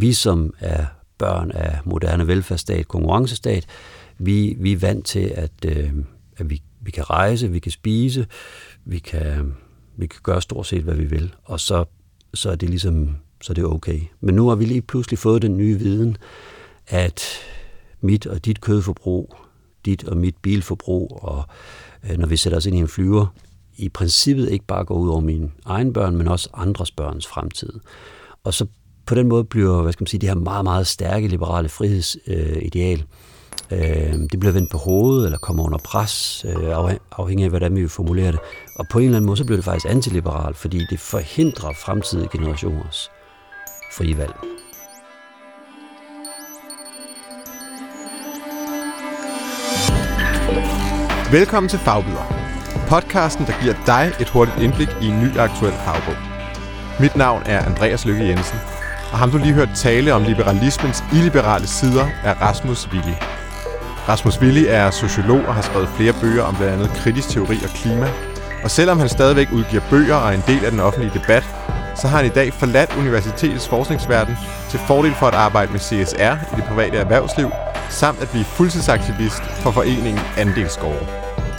vi 0.00 0.12
som 0.12 0.54
er 0.60 0.84
børn 1.18 1.50
af 1.50 1.78
moderne 1.84 2.26
velfærdsstat, 2.26 2.88
konkurrencestat, 2.88 3.66
vi, 4.18 4.56
vi 4.60 4.72
er 4.72 4.78
vant 4.78 5.06
til, 5.06 5.32
at, 5.34 5.64
øh, 5.66 5.90
at 6.36 6.50
vi, 6.50 6.62
vi 6.80 6.90
kan 6.90 7.10
rejse, 7.10 7.50
vi 7.50 7.58
kan 7.58 7.72
spise, 7.72 8.26
vi 8.84 8.98
kan, 8.98 9.54
vi 9.96 10.06
kan 10.06 10.20
gøre 10.22 10.42
stort 10.42 10.66
set, 10.66 10.82
hvad 10.82 10.94
vi 10.94 11.04
vil, 11.04 11.34
og 11.44 11.60
så, 11.60 11.84
så 12.34 12.50
er 12.50 12.56
det 12.56 12.70
ligesom 12.70 13.16
så 13.42 13.54
det 13.54 13.62
er 13.62 13.68
okay. 13.68 14.00
Men 14.20 14.34
nu 14.34 14.48
har 14.48 14.54
vi 14.54 14.64
lige 14.64 14.82
pludselig 14.82 15.18
fået 15.18 15.42
den 15.42 15.56
nye 15.56 15.78
viden, 15.78 16.16
at 16.86 17.22
mit 18.00 18.26
og 18.26 18.44
dit 18.44 18.60
kødforbrug, 18.60 19.36
dit 19.84 20.04
og 20.04 20.16
mit 20.16 20.36
bilforbrug, 20.36 21.18
og 21.22 21.44
øh, 22.10 22.18
når 22.18 22.26
vi 22.26 22.36
sætter 22.36 22.56
os 22.56 22.66
ind 22.66 22.76
i 22.76 22.78
en 22.78 22.88
flyver, 22.88 23.26
i 23.76 23.88
princippet 23.88 24.50
ikke 24.50 24.64
bare 24.64 24.84
går 24.84 24.94
ud 24.94 25.08
over 25.08 25.20
mine 25.20 25.50
egne 25.64 25.92
børn, 25.92 26.16
men 26.16 26.28
også 26.28 26.50
andres 26.54 26.90
børns 26.90 27.26
fremtid. 27.26 27.72
Og 28.44 28.54
så 28.54 28.66
på 29.06 29.14
den 29.14 29.28
måde 29.28 29.44
bliver, 29.44 29.82
hvad 29.82 29.92
skal 29.92 30.02
man 30.02 30.06
sige, 30.06 30.20
det 30.20 30.28
her 30.28 30.36
meget, 30.36 30.64
meget 30.64 30.86
stærke 30.86 31.28
liberale 31.28 31.68
frihedsideal, 31.68 33.04
øh, 33.70 34.14
det 34.32 34.40
bliver 34.40 34.52
vendt 34.52 34.70
på 34.70 34.78
hovedet, 34.78 35.24
eller 35.26 35.38
kommer 35.38 35.64
under 35.64 35.78
pres, 35.78 36.44
øh, 36.48 36.94
afhængig 37.12 37.44
af, 37.44 37.50
hvordan 37.50 37.76
vi 37.76 37.88
formulerer 37.88 38.30
det. 38.30 38.40
Og 38.76 38.86
på 38.92 38.98
en 38.98 39.04
eller 39.04 39.16
anden 39.16 39.26
måde, 39.26 39.36
så 39.36 39.44
bliver 39.44 39.56
det 39.56 39.64
faktisk 39.64 39.90
antiliberalt, 39.90 40.56
fordi 40.56 40.86
det 40.90 41.00
forhindrer 41.00 41.72
fremtidige 41.72 42.28
generationers 42.32 43.10
frie 43.92 44.18
valg. 44.18 44.34
Velkommen 51.32 51.68
til 51.68 51.78
Fagbyder. 51.78 52.32
Podcasten, 52.88 53.46
der 53.46 53.62
giver 53.62 53.74
dig 53.86 54.12
et 54.20 54.28
hurtigt 54.28 54.58
indblik 54.58 54.88
i 55.02 55.06
en 55.06 55.20
ny 55.20 55.36
aktuel 55.36 55.72
fagbog. 55.72 56.16
Mit 57.00 57.16
navn 57.16 57.42
er 57.46 57.64
Andreas 57.64 58.06
Lykke 58.06 58.24
Jensen, 58.24 58.58
og 59.12 59.18
ham 59.18 59.30
du 59.30 59.38
lige 59.38 59.52
hørt 59.52 59.68
tale 59.74 60.14
om 60.14 60.22
liberalismens 60.22 61.04
illiberale 61.12 61.66
sider 61.66 62.06
er 62.24 62.34
Rasmus 62.34 62.88
Willi. 62.92 63.16
Rasmus 64.08 64.40
Willi 64.40 64.66
er 64.66 64.90
sociolog 64.90 65.40
og 65.46 65.54
har 65.54 65.62
skrevet 65.62 65.88
flere 65.96 66.12
bøger 66.20 66.42
om 66.42 66.56
blandt 66.56 66.74
andet 66.74 66.90
kritisk 66.90 67.28
teori 67.28 67.58
og 67.64 67.70
klima. 67.70 68.08
Og 68.64 68.70
selvom 68.70 68.98
han 68.98 69.08
stadigvæk 69.08 69.48
udgiver 69.52 69.82
bøger 69.90 70.14
og 70.14 70.28
er 70.28 70.34
en 70.34 70.44
del 70.46 70.64
af 70.64 70.70
den 70.70 70.80
offentlige 70.80 71.18
debat, 71.18 71.44
så 71.96 72.08
har 72.08 72.16
han 72.16 72.26
i 72.26 72.34
dag 72.34 72.52
forladt 72.52 72.96
universitetets 72.98 73.68
forskningsverden 73.68 74.36
til 74.70 74.80
fordel 74.86 75.14
for 75.14 75.26
at 75.26 75.34
arbejde 75.34 75.72
med 75.72 75.80
CSR 75.80 76.34
i 76.52 76.56
det 76.56 76.64
private 76.64 76.96
erhvervsliv, 76.96 77.50
samt 77.90 78.22
at 78.22 78.28
blive 78.28 78.44
fuldtidsaktivist 78.44 79.42
for 79.42 79.70
foreningen 79.70 80.20
Andelsgårde. 80.36 81.06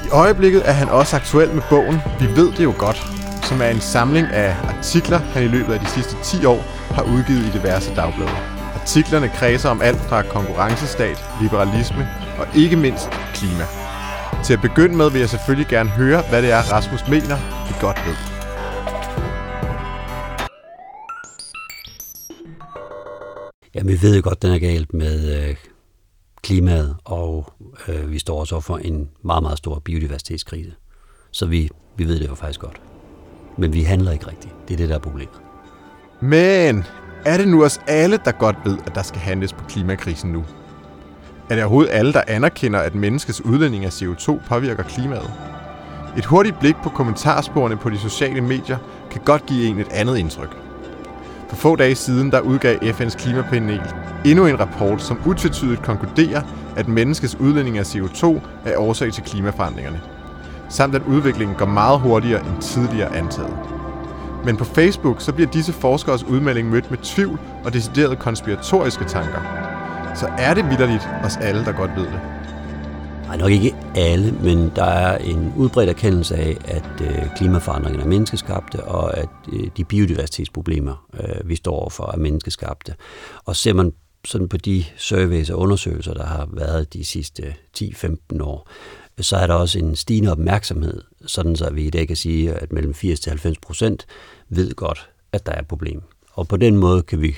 I 0.06 0.10
øjeblikket 0.10 0.62
er 0.66 0.72
han 0.72 0.90
også 0.90 1.16
aktuel 1.16 1.54
med 1.54 1.62
bogen 1.70 2.02
Vi 2.20 2.28
ved 2.36 2.52
det 2.52 2.64
jo 2.64 2.74
godt, 2.78 3.08
som 3.44 3.62
er 3.62 3.68
en 3.68 3.82
samling 3.82 4.28
af 4.28 4.56
artikler, 4.68 5.20
han 5.20 5.44
i 5.44 5.48
løbet 5.48 5.74
af 5.74 5.80
de 5.80 5.86
sidste 5.86 6.16
10 6.24 6.46
år 6.46 6.64
har 6.98 7.04
udgivet 7.16 7.44
i 7.50 7.52
diverse 7.58 7.96
dagblade. 7.96 8.38
Artiklerne 8.82 9.30
kredser 9.30 9.70
om 9.70 9.82
alt 9.82 10.02
fra 10.10 10.22
konkurrencestat, 10.22 11.18
liberalisme 11.42 12.04
og 12.40 12.48
ikke 12.56 12.76
mindst 12.76 13.10
klima. 13.34 13.66
Til 14.46 14.54
at 14.54 14.62
begynde 14.62 14.96
med 14.96 15.12
vil 15.12 15.20
jeg 15.20 15.30
selvfølgelig 15.30 15.68
gerne 15.68 15.90
høre, 15.90 16.22
hvad 16.30 16.42
det 16.42 16.52
er, 16.52 16.62
Rasmus 16.74 17.08
mener, 17.08 17.38
vi 17.68 17.74
godt 17.86 18.00
ved. 18.08 18.18
Jamen, 23.76 23.94
vi 23.94 24.02
ved 24.02 24.16
jo 24.16 24.22
godt, 24.24 24.42
den 24.42 24.52
er 24.52 24.60
galt 24.60 24.94
med 24.94 25.50
øh, 25.50 25.56
klimaet, 26.44 26.96
og 27.06 27.54
øh, 27.88 28.12
vi 28.12 28.20
står 28.20 28.40
også 28.40 28.60
for 28.60 28.78
en 28.78 29.10
meget, 29.22 29.44
meget 29.44 29.58
stor 29.58 29.80
biodiversitetskrise. 29.80 30.74
Så 31.32 31.46
vi, 31.46 31.70
vi 31.98 32.08
ved 32.08 32.20
det 32.20 32.28
jo 32.28 32.36
faktisk 32.36 32.60
godt. 32.60 32.82
Men 33.58 33.74
vi 33.74 33.82
handler 33.82 34.12
ikke 34.12 34.28
rigtigt. 34.28 34.54
Det 34.68 34.74
er 34.74 34.78
det, 34.78 34.90
der 34.90 34.96
er 34.96 35.00
problemet. 35.00 35.47
Men 36.20 36.86
er 37.26 37.38
det 37.38 37.48
nu 37.48 37.64
os 37.64 37.82
alle, 37.88 38.20
der 38.26 38.32
godt 38.32 38.56
ved, 38.66 38.78
at 38.86 38.96
der 38.96 39.02
skal 39.02 39.22
handles 39.22 39.54
på 39.54 39.64
klimakrisen 39.70 40.32
nu? 40.32 40.46
Er 41.50 41.56
det 41.56 41.64
overhovedet 41.64 41.92
alle, 41.94 42.14
der 42.14 42.22
anerkender, 42.28 42.80
at 42.80 42.96
menneskets 42.96 43.46
udledning 43.46 43.86
af 43.86 43.90
CO2 43.90 44.40
påvirker 44.48 44.84
klimaet? 44.84 45.32
Et 46.18 46.26
hurtigt 46.26 46.60
blik 46.60 46.76
på 46.84 46.90
kommentarsporene 46.90 47.78
på 47.78 47.90
de 47.90 48.00
sociale 48.00 48.42
medier 48.42 48.78
kan 49.12 49.22
godt 49.26 49.46
give 49.46 49.68
en 49.68 49.80
et 49.80 49.88
andet 49.92 50.18
indtryk. 50.18 50.58
For 51.50 51.56
få 51.56 51.76
dage 51.76 51.96
siden 51.96 52.32
der 52.32 52.40
udgav 52.40 52.78
FN's 52.78 53.18
klimapanel 53.18 53.82
endnu 54.26 54.46
en 54.46 54.60
rapport, 54.60 55.02
som 55.02 55.20
utvetydigt 55.26 55.82
konkluderer, 55.82 56.42
at 56.78 56.88
menneskets 56.88 57.36
udledning 57.36 57.78
af 57.78 57.96
CO2 57.96 58.40
er 58.66 58.78
årsag 58.78 59.14
til 59.14 59.24
klimaforandringerne. 59.24 60.02
Samt 60.70 60.96
at 60.96 61.02
udviklingen 61.08 61.58
går 61.58 61.66
meget 61.66 62.00
hurtigere 62.00 62.40
end 62.40 62.62
tidligere 62.62 63.16
antaget. 63.16 63.77
Men 64.46 64.58
på 64.58 64.64
Facebook 64.64 65.22
så 65.22 65.34
bliver 65.34 65.52
disse 65.52 65.74
forskers 65.74 66.24
udmelding 66.24 66.70
mødt 66.70 66.92
med 66.92 66.98
tvivl 67.04 67.40
og 67.66 67.74
deciderede 67.74 68.16
konspiratoriske 68.16 69.06
tanker. 69.06 69.42
Så 70.16 70.28
er 70.38 70.54
det 70.54 70.70
vidderligt 70.70 71.10
os 71.24 71.38
alle, 71.38 71.66
der 71.66 71.72
godt 71.72 71.92
ved 71.96 72.06
det. 72.06 72.20
Nej, 73.28 73.38
nok 73.38 73.52
ikke 73.52 73.76
alle, 73.96 74.32
men 74.32 74.72
der 74.76 74.84
er 74.84 75.18
en 75.18 75.54
udbredt 75.58 75.90
erkendelse 75.90 76.36
af, 76.36 76.58
at 76.66 77.02
øh, 77.02 77.36
klimaforandringerne 77.36 78.04
er 78.04 78.08
menneskeskabte, 78.08 78.84
og 78.84 79.18
at 79.18 79.30
øh, 79.54 79.68
de 79.78 79.84
biodiversitetsproblemer, 79.84 81.08
øh, 81.20 81.50
vi 81.50 81.56
står 81.56 81.80
overfor, 81.80 82.12
er 82.14 82.18
menneskeskabte. 82.18 82.96
Og 83.46 83.56
ser 83.56 83.74
man 83.74 83.94
sådan 84.26 84.50
på 84.50 84.58
de 84.58 84.84
surveys 84.98 85.50
og 85.50 85.60
undersøgelser, 85.60 86.14
der 86.14 86.26
har 86.26 86.48
været 86.54 86.94
de 86.94 87.06
sidste 87.06 87.56
10-15 87.78 88.44
år, 88.44 88.70
så 89.20 89.38
er 89.38 89.48
der 89.48 89.54
også 89.54 89.80
en 89.80 89.96
stigende 89.96 90.32
opmærksomhed, 90.32 91.02
sådan 91.26 91.56
så 91.56 91.70
vi 91.70 91.86
i 91.86 91.90
dag 91.90 92.08
kan 92.08 92.16
sige, 92.16 92.54
at 92.54 92.74
mellem 92.74 92.94
80-90 92.98 93.54
procent 93.62 94.06
ved 94.50 94.76
godt, 94.76 95.10
at 95.32 95.46
der 95.46 95.52
er 95.52 95.60
et 95.60 95.68
problem. 95.68 96.02
Og 96.34 96.48
på 96.48 96.58
den 96.58 96.78
måde 96.78 97.02
kan 97.02 97.22
vi 97.22 97.36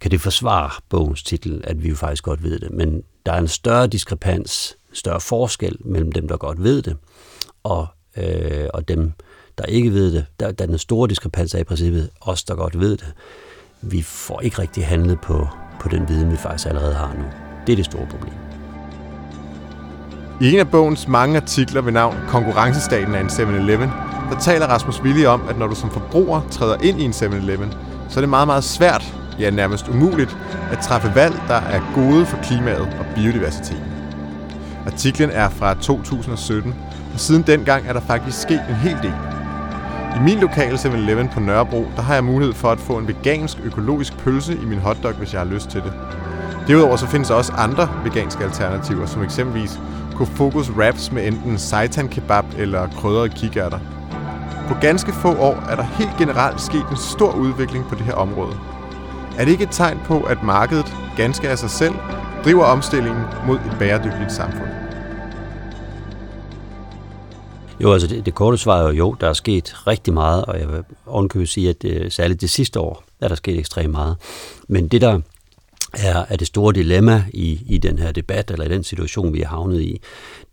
kan 0.00 0.10
det 0.10 0.20
forsvare 0.20 0.70
bogens 0.88 1.22
titel, 1.22 1.60
at 1.64 1.82
vi 1.82 1.88
jo 1.88 1.94
faktisk 1.94 2.24
godt 2.24 2.42
ved 2.42 2.58
det. 2.58 2.70
Men 2.70 3.02
der 3.26 3.32
er 3.32 3.38
en 3.38 3.48
større 3.48 3.86
diskrepans 3.86 4.76
større 4.92 5.20
forskel 5.20 5.76
mellem 5.80 6.12
dem, 6.12 6.28
der 6.28 6.36
godt 6.36 6.62
ved 6.62 6.82
det, 6.82 6.96
og, 7.62 7.86
øh, 8.16 8.68
og 8.74 8.88
dem, 8.88 9.12
der 9.58 9.64
ikke 9.64 9.92
ved 9.92 10.12
det. 10.12 10.26
Der, 10.40 10.52
der 10.52 10.64
er 10.64 10.68
den 10.68 10.78
store 10.78 11.08
diskrepans 11.08 11.54
af 11.54 11.60
i 11.60 11.64
princippet 11.64 12.10
os, 12.20 12.44
der 12.44 12.54
godt 12.54 12.80
ved 12.80 12.96
det. 12.96 13.12
Vi 13.82 14.02
får 14.02 14.40
ikke 14.40 14.58
rigtig 14.58 14.86
handlet 14.86 15.20
på, 15.20 15.48
på 15.80 15.88
den 15.88 16.08
viden, 16.08 16.30
vi 16.30 16.36
faktisk 16.36 16.68
allerede 16.68 16.94
har 16.94 17.14
nu. 17.14 17.24
Det 17.66 17.72
er 17.72 17.76
det 17.76 17.84
store 17.84 18.06
problem. 18.10 18.53
I 20.40 20.52
en 20.52 20.58
af 20.58 20.68
bogens 20.68 21.08
mange 21.08 21.36
artikler 21.36 21.80
ved 21.82 21.92
navn 21.92 22.16
Konkurrencestaten 22.28 23.14
af 23.14 23.20
en 23.20 23.26
7-Eleven, 23.26 23.90
der 24.30 24.38
taler 24.40 24.66
Rasmus 24.66 25.02
Willi 25.02 25.26
om, 25.26 25.42
at 25.48 25.58
når 25.58 25.66
du 25.66 25.74
som 25.74 25.90
forbruger 25.90 26.40
træder 26.50 26.76
ind 26.82 27.00
i 27.00 27.04
en 27.04 27.10
7-Eleven, 27.10 27.72
så 28.08 28.18
er 28.18 28.22
det 28.22 28.28
meget, 28.28 28.46
meget 28.48 28.64
svært, 28.64 29.14
ja 29.38 29.50
nærmest 29.50 29.88
umuligt, 29.88 30.36
at 30.72 30.78
træffe 30.78 31.12
valg, 31.14 31.34
der 31.48 31.54
er 31.54 31.80
gode 31.94 32.26
for 32.26 32.36
klimaet 32.42 32.80
og 32.80 33.06
biodiversiteten. 33.14 33.84
Artiklen 34.86 35.30
er 35.30 35.48
fra 35.48 35.74
2017, 35.74 36.74
og 37.14 37.20
siden 37.20 37.42
dengang 37.42 37.88
er 37.88 37.92
der 37.92 38.00
faktisk 38.00 38.40
sket 38.40 38.62
en 38.68 38.74
hel 38.74 38.96
del. 39.02 39.14
I 40.16 40.22
min 40.24 40.38
lokale 40.38 40.76
7-Eleven 40.76 41.28
på 41.28 41.40
Nørrebro, 41.40 41.86
der 41.96 42.02
har 42.02 42.14
jeg 42.14 42.24
mulighed 42.24 42.54
for 42.54 42.70
at 42.70 42.80
få 42.80 42.98
en 42.98 43.08
vegansk 43.08 43.58
økologisk 43.64 44.16
pølse 44.16 44.54
i 44.62 44.64
min 44.64 44.78
hotdog, 44.78 45.12
hvis 45.12 45.32
jeg 45.32 45.40
har 45.40 45.48
lyst 45.48 45.68
til 45.68 45.80
det. 45.82 45.92
Derudover 46.68 46.96
så 46.96 47.06
findes 47.06 47.28
der 47.28 47.34
også 47.34 47.52
andre 47.52 47.88
veganske 48.04 48.44
alternativer, 48.44 49.06
som 49.06 49.22
eksempelvis 49.22 49.80
Kofokos 50.16 50.70
wraps 50.70 51.12
med 51.12 51.26
enten 51.26 51.58
seitan 51.58 52.08
kebab 52.08 52.44
eller 52.58 52.88
krydrede 52.88 53.28
kikærter. 53.28 53.78
På 54.68 54.74
ganske 54.80 55.12
få 55.12 55.36
år 55.36 55.64
er 55.70 55.76
der 55.76 55.82
helt 55.82 56.10
generelt 56.18 56.60
sket 56.60 56.84
en 56.90 56.96
stor 56.96 57.32
udvikling 57.32 57.84
på 57.88 57.94
det 57.94 58.04
her 58.04 58.14
område. 58.14 58.56
Er 59.38 59.44
det 59.44 59.52
ikke 59.52 59.64
et 59.64 59.70
tegn 59.70 59.98
på, 60.04 60.20
at 60.20 60.42
markedet 60.42 60.96
ganske 61.16 61.48
af 61.48 61.58
sig 61.58 61.70
selv 61.70 61.94
driver 62.44 62.64
omstillingen 62.64 63.22
mod 63.46 63.56
et 63.56 63.76
bæredygtigt 63.78 64.32
samfund? 64.32 64.68
Jo, 67.80 67.92
altså 67.92 68.08
det, 68.08 68.26
det 68.26 68.34
korte 68.34 68.58
svar 68.58 68.78
er 68.78 68.82
jo, 68.82 68.90
jo, 68.90 69.16
der 69.20 69.28
er 69.28 69.32
sket 69.32 69.86
rigtig 69.86 70.14
meget, 70.14 70.44
og 70.44 70.60
jeg 70.60 70.72
vil 70.72 70.84
ovenkøbe 71.06 71.46
sige, 71.46 71.68
at 71.68 71.82
det, 71.82 72.12
særligt 72.12 72.40
det 72.40 72.50
sidste 72.50 72.80
år 72.80 73.04
er 73.20 73.28
der 73.28 73.34
sket 73.34 73.58
ekstremt 73.58 73.90
meget. 73.90 74.16
Men 74.68 74.88
det, 74.88 75.00
der 75.00 75.20
er, 75.98 76.24
er 76.28 76.36
det 76.36 76.46
store 76.46 76.72
dilemma 76.72 77.24
i, 77.32 77.62
i 77.66 77.78
den 77.78 77.98
her 77.98 78.12
debat, 78.12 78.50
eller 78.50 78.64
i 78.64 78.68
den 78.68 78.84
situation, 78.84 79.32
vi 79.32 79.42
er 79.42 79.48
havnet 79.48 79.80
i, 79.80 80.00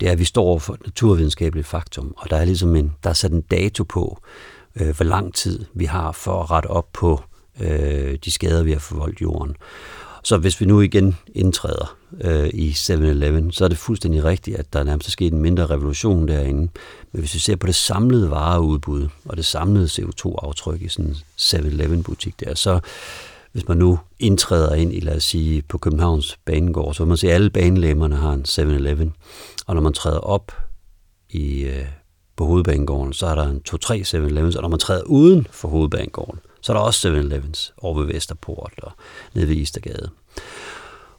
det 0.00 0.08
er, 0.08 0.12
at 0.12 0.18
vi 0.18 0.24
står 0.24 0.58
for 0.58 0.74
et 0.74 0.80
naturvidenskabeligt 0.84 1.66
faktum, 1.66 2.14
og 2.16 2.30
der 2.30 2.36
er 2.36 2.44
ligesom 2.44 2.76
en, 2.76 2.92
der 3.04 3.10
er 3.10 3.14
sat 3.14 3.32
en 3.32 3.40
dato 3.40 3.84
på, 3.84 4.18
øh, 4.76 4.96
hvor 4.96 5.04
lang 5.04 5.34
tid 5.34 5.64
vi 5.74 5.84
har 5.84 6.12
for 6.12 6.42
at 6.42 6.50
rette 6.50 6.66
op 6.66 6.88
på 6.92 7.22
øh, 7.60 8.18
de 8.24 8.30
skader, 8.30 8.62
vi 8.62 8.72
har 8.72 8.78
forvoldt 8.78 9.20
jorden. 9.20 9.56
Så 10.24 10.36
hvis 10.36 10.60
vi 10.60 10.66
nu 10.66 10.80
igen 10.80 11.16
indtræder 11.34 11.96
øh, 12.20 12.50
i 12.54 12.70
7-Eleven, 12.70 13.52
så 13.52 13.64
er 13.64 13.68
det 13.68 13.78
fuldstændig 13.78 14.24
rigtigt, 14.24 14.56
at 14.56 14.72
der 14.72 14.84
nærmest 14.84 15.08
er 15.08 15.10
sket 15.10 15.32
en 15.32 15.38
mindre 15.38 15.66
revolution 15.66 16.28
derinde. 16.28 16.60
Men 17.12 17.20
hvis 17.20 17.34
vi 17.34 17.38
ser 17.38 17.56
på 17.56 17.66
det 17.66 17.74
samlede 17.74 18.30
vareudbud 18.30 19.08
og 19.24 19.36
det 19.36 19.44
samlede 19.44 19.86
CO2-aftryk 19.86 20.82
i 20.82 20.88
sådan 20.88 21.10
en 21.10 21.16
7-Eleven-butik 21.38 22.40
der, 22.40 22.54
så 22.54 22.80
hvis 23.52 23.68
man 23.68 23.76
nu 23.76 23.98
indtræder 24.18 24.74
ind 24.74 24.92
i, 24.92 25.00
lad 25.00 25.16
os 25.16 25.24
sige, 25.24 25.62
på 25.62 25.78
Københavns 25.78 26.38
Banegård, 26.44 26.94
så 26.94 27.02
vil 27.02 27.08
man 27.08 27.16
se, 27.16 27.28
at 27.28 27.34
alle 27.34 27.50
banelemmerne 27.50 28.16
har 28.16 28.32
en 28.32 28.44
7-Eleven. 28.48 29.12
Og 29.66 29.74
når 29.74 29.82
man 29.82 29.92
træder 29.92 30.18
op 30.18 30.52
i, 31.30 31.62
øh, 31.62 31.84
på 32.36 32.46
hovedbanegården, 32.46 33.12
så 33.12 33.26
er 33.26 33.34
der 33.34 33.46
en 33.50 33.62
2-3 33.68 34.04
7-Elevens, 34.04 34.56
og 34.56 34.62
når 34.62 34.68
man 34.68 34.78
træder 34.78 35.02
uden 35.02 35.46
for 35.50 35.68
hovedbanegården, 35.68 36.40
Så 36.60 36.72
er 36.72 36.76
der 36.76 36.84
også 36.84 37.08
7-Elevens 37.08 37.72
over 37.78 37.98
ved 37.98 38.06
Vesterport 38.06 38.72
og 38.82 38.92
nede 39.34 39.48
ved 39.48 39.56
Istergade. 39.56 40.10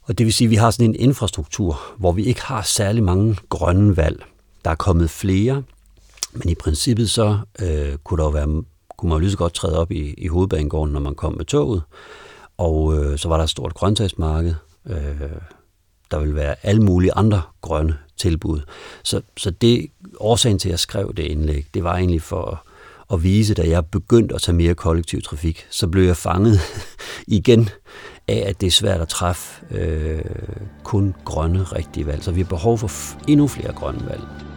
Og 0.01 0.17
det 0.17 0.25
vil 0.25 0.33
sige, 0.33 0.45
at 0.45 0.51
vi 0.51 0.55
har 0.55 0.71
sådan 0.71 0.89
en 0.89 0.95
infrastruktur, 0.95 1.79
hvor 1.97 2.11
vi 2.11 2.23
ikke 2.23 2.41
har 2.41 2.61
særlig 2.61 3.03
mange 3.03 3.37
grønne 3.49 3.97
valg. 3.97 4.23
Der 4.65 4.71
er 4.71 4.75
kommet 4.75 5.09
flere, 5.09 5.63
men 6.33 6.49
i 6.49 6.55
princippet 6.55 7.09
så 7.09 7.37
øh, 7.59 7.97
kunne 8.03 8.17
der 8.17 8.23
jo 8.23 8.29
være, 8.29 8.63
kunne 9.03 9.09
man 9.09 9.17
jo 9.17 9.19
lige 9.19 9.31
så 9.31 9.37
godt 9.37 9.53
træde 9.53 9.79
op 9.79 9.91
i, 9.91 10.13
i 10.17 10.27
hovedbanegården, 10.27 10.93
når 10.93 10.99
man 10.99 11.15
kom 11.15 11.33
med 11.33 11.45
toget. 11.45 11.81
Og 12.57 12.97
øh, 12.97 13.17
så 13.17 13.27
var 13.27 13.37
der 13.37 13.43
et 13.43 13.49
stort 13.49 13.73
grøntsagsmarked. 13.73 14.53
Øh, 14.89 15.21
der 16.11 16.19
vil 16.19 16.35
være 16.35 16.55
alle 16.63 16.81
mulige 16.83 17.13
andre 17.13 17.41
grønne 17.61 17.97
tilbud. 18.17 18.61
Så, 19.03 19.21
så 19.37 19.51
det 19.51 19.87
årsagen 20.19 20.59
til, 20.59 20.69
at 20.69 20.71
jeg 20.71 20.79
skrev 20.79 21.13
det 21.17 21.23
indlæg, 21.23 21.65
det 21.73 21.83
var 21.83 21.95
egentlig 21.95 22.21
for 22.21 22.65
at 23.13 23.23
vise, 23.23 23.53
da 23.53 23.69
jeg 23.69 23.85
begyndte 23.85 24.35
at 24.35 24.41
tage 24.41 24.55
mere 24.55 24.75
kollektiv 24.75 25.21
trafik, 25.21 25.67
så 25.69 25.87
blev 25.87 26.03
jeg 26.03 26.17
fanget 26.17 26.59
igen 27.27 27.69
af, 28.27 28.43
at 28.47 28.61
det 28.61 28.67
er 28.67 28.71
svært 28.71 29.01
at 29.01 29.07
træffe 29.07 29.75
øh, 29.75 30.21
kun 30.83 31.15
grønne 31.25 31.63
rigtige 31.63 32.07
valg. 32.07 32.23
Så 32.23 32.31
vi 32.31 32.41
har 32.41 32.49
behov 32.49 32.77
for 32.77 32.89
endnu 33.27 33.47
flere 33.47 33.73
grønne 33.73 34.05
valg. 34.09 34.52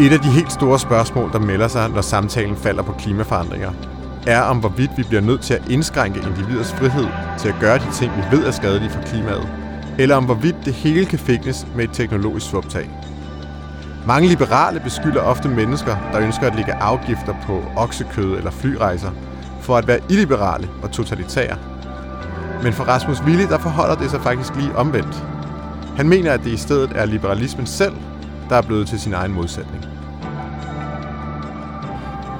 Et 0.00 0.12
af 0.12 0.20
de 0.20 0.28
helt 0.30 0.52
store 0.52 0.78
spørgsmål, 0.78 1.32
der 1.32 1.38
melder 1.38 1.68
sig, 1.68 1.90
når 1.90 2.00
samtalen 2.00 2.56
falder 2.56 2.82
på 2.82 2.92
klimaforandringer, 2.92 3.72
er 4.26 4.40
om 4.40 4.58
hvorvidt 4.58 4.90
vi 4.96 5.02
bliver 5.02 5.20
nødt 5.20 5.40
til 5.40 5.54
at 5.54 5.68
indskrænke 5.70 6.20
individets 6.20 6.72
frihed 6.72 7.06
til 7.38 7.48
at 7.48 7.54
gøre 7.60 7.78
de 7.78 7.92
ting, 7.92 8.12
vi 8.16 8.36
ved 8.36 8.46
er 8.46 8.50
skadelige 8.50 8.90
for 8.90 9.02
klimaet, 9.02 9.48
eller 9.98 10.16
om 10.16 10.24
hvorvidt 10.24 10.56
det 10.64 10.72
hele 10.72 11.06
kan 11.06 11.18
fiknes 11.18 11.66
med 11.76 11.84
et 11.84 11.90
teknologisk 11.92 12.50
svuptag. 12.50 12.90
Mange 14.06 14.28
liberale 14.28 14.80
beskylder 14.80 15.20
ofte 15.20 15.48
mennesker, 15.48 15.96
der 16.12 16.20
ønsker 16.20 16.46
at 16.46 16.56
lægge 16.56 16.74
afgifter 16.74 17.34
på 17.46 17.62
oksekød 17.76 18.36
eller 18.36 18.50
flyrejser, 18.50 19.10
for 19.60 19.76
at 19.76 19.88
være 19.88 20.00
illiberale 20.10 20.68
og 20.82 20.90
totalitære. 20.90 21.56
Men 22.62 22.72
for 22.72 22.84
Rasmus 22.84 23.22
Willi, 23.22 23.46
der 23.46 23.58
forholder 23.58 23.94
det 23.94 24.10
sig 24.10 24.20
faktisk 24.20 24.56
lige 24.56 24.76
omvendt. 24.76 25.24
Han 25.96 26.08
mener, 26.08 26.32
at 26.32 26.44
det 26.44 26.50
i 26.50 26.56
stedet 26.56 26.92
er 26.94 27.04
liberalismen 27.04 27.66
selv, 27.66 27.94
der 28.48 28.56
er 28.56 28.62
blevet 28.62 28.88
til 28.88 29.00
sin 29.00 29.12
egen 29.12 29.32
modsætning. 29.32 29.84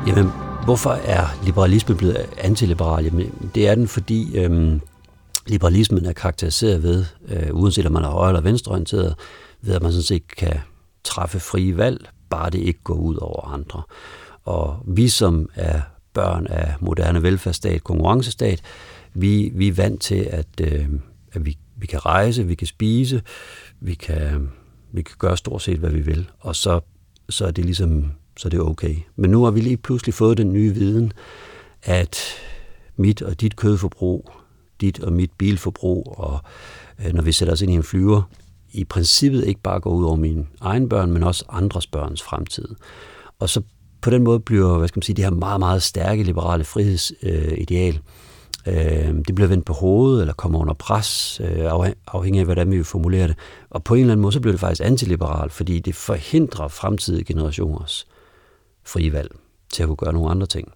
Jamen, 0.07 0.31
hvorfor 0.65 0.91
er 0.91 1.27
liberalismen 1.45 1.97
blevet 1.97 2.17
antiliberal? 2.39 3.05
Jamen, 3.05 3.51
det 3.55 3.69
er 3.69 3.75
den, 3.75 3.89
fordi 3.89 4.39
øhm, 4.39 4.81
liberalismen 5.47 6.07
er 6.07 6.13
karakteriseret 6.13 6.83
ved, 6.83 7.05
øh, 7.29 7.49
uanset 7.53 7.87
om 7.87 7.93
man 7.93 8.05
er 8.05 8.09
højre- 8.09 8.31
eller 8.31 8.41
venstreorienteret, 8.41 9.15
ved 9.63 9.75
at 9.75 9.83
man 9.83 9.93
sådan 9.93 10.03
set 10.03 10.37
kan 10.37 10.61
træffe 11.05 11.41
frie 11.41 11.77
valg, 11.77 12.09
bare 12.31 12.51
det 12.51 12.59
ikke 12.59 12.81
går 12.85 12.95
ud 12.95 13.17
over 13.17 13.49
andre. 13.55 13.83
Og 14.45 14.77
vi 14.87 15.09
som 15.09 15.49
er 15.55 15.81
børn 16.13 16.47
af 16.47 16.75
moderne 16.81 17.23
velfærdsstat, 17.23 17.85
konkurrencestat, 17.85 18.63
vi, 19.15 19.53
vi 19.55 19.69
er 19.69 19.73
vant 19.73 20.01
til, 20.01 20.29
at, 20.31 20.61
øh, 20.61 20.89
at 21.33 21.47
vi, 21.47 21.59
vi 21.77 21.87
kan 21.87 22.07
rejse, 22.07 22.47
vi 22.47 22.55
kan 22.55 22.67
spise, 22.67 23.23
vi 23.81 23.95
kan, 23.95 24.51
vi 24.97 25.03
kan 25.03 25.17
gøre 25.19 25.37
stort 25.37 25.63
set, 25.63 25.79
hvad 25.79 25.91
vi 25.91 26.01
vil, 26.01 26.31
og 26.41 26.57
så, 26.57 26.81
så 27.29 27.47
er 27.47 27.51
det 27.51 27.65
ligesom 27.65 28.13
så 28.37 28.49
det 28.49 28.59
er 28.59 28.63
okay. 28.63 28.97
Men 29.17 29.31
nu 29.31 29.45
har 29.45 29.51
vi 29.51 29.61
lige 29.61 29.77
pludselig 29.77 30.15
fået 30.15 30.39
den 30.39 30.53
nye 30.53 30.75
viden, 30.75 31.13
at 31.83 32.19
mit 32.97 33.23
og 33.23 33.41
dit 33.41 33.57
kødforbrug, 33.57 34.31
dit 34.81 35.01
og 35.01 35.13
mit 35.13 35.31
bilforbrug, 35.39 36.15
og 36.19 36.39
øh, 37.07 37.13
når 37.13 37.23
vi 37.23 37.33
sætter 37.33 37.53
os 37.53 37.63
ind 37.63 37.73
i 37.73 37.75
en 37.75 37.83
flyver, 37.83 38.23
i 38.73 38.85
princippet 38.85 39.45
ikke 39.45 39.61
bare 39.61 39.81
går 39.81 39.91
ud 39.91 40.05
over 40.05 40.17
mine 40.17 40.47
egne 40.61 40.89
børn, 40.89 41.13
men 41.13 41.23
også 41.23 41.45
andres 41.49 41.87
børns 41.87 42.23
fremtid. 42.23 42.69
Og 43.39 43.49
så 43.49 43.63
på 44.01 44.11
den 44.11 44.23
måde 44.23 44.41
bliver, 44.41 44.79
hvad 44.79 44.89
skal 44.89 44.99
man 44.99 45.03
sige, 45.03 45.17
det 45.17 45.25
her 45.25 45.31
meget, 45.31 45.61
meget 45.61 45.83
stærke 45.83 46.23
liberale 46.23 46.65
frihedsideal, 46.65 47.95
øh, 47.95 48.01
Øh, 48.67 49.15
det 49.27 49.35
bliver 49.35 49.49
vendt 49.49 49.67
på 49.67 49.73
hovedet, 49.73 50.21
eller 50.21 50.35
kommer 50.35 50.59
under 50.59 50.75
pres, 50.75 51.41
øh, 51.45 51.91
afhængig 52.07 52.41
af, 52.41 52.45
hvordan 52.45 52.71
vi 52.71 52.83
formulerer 52.83 53.27
det. 53.27 53.37
Og 53.71 53.85
på 53.85 53.95
en 53.95 54.01
eller 54.01 54.13
anden 54.13 54.23
måde, 54.23 54.33
så 54.33 54.41
bliver 54.41 54.53
det 54.53 54.61
faktisk 54.61 54.83
antiliberalt, 54.85 55.53
fordi 55.53 55.79
det 55.79 55.95
forhindrer 55.95 56.69
fremtidige 56.69 57.25
generationers 57.25 58.07
frie 58.85 59.13
valg 59.13 59.31
til 59.73 59.83
at 59.83 59.87
kunne 59.87 59.97
gøre 59.97 60.13
nogle 60.13 60.31
andre 60.31 60.47
ting. 60.47 60.73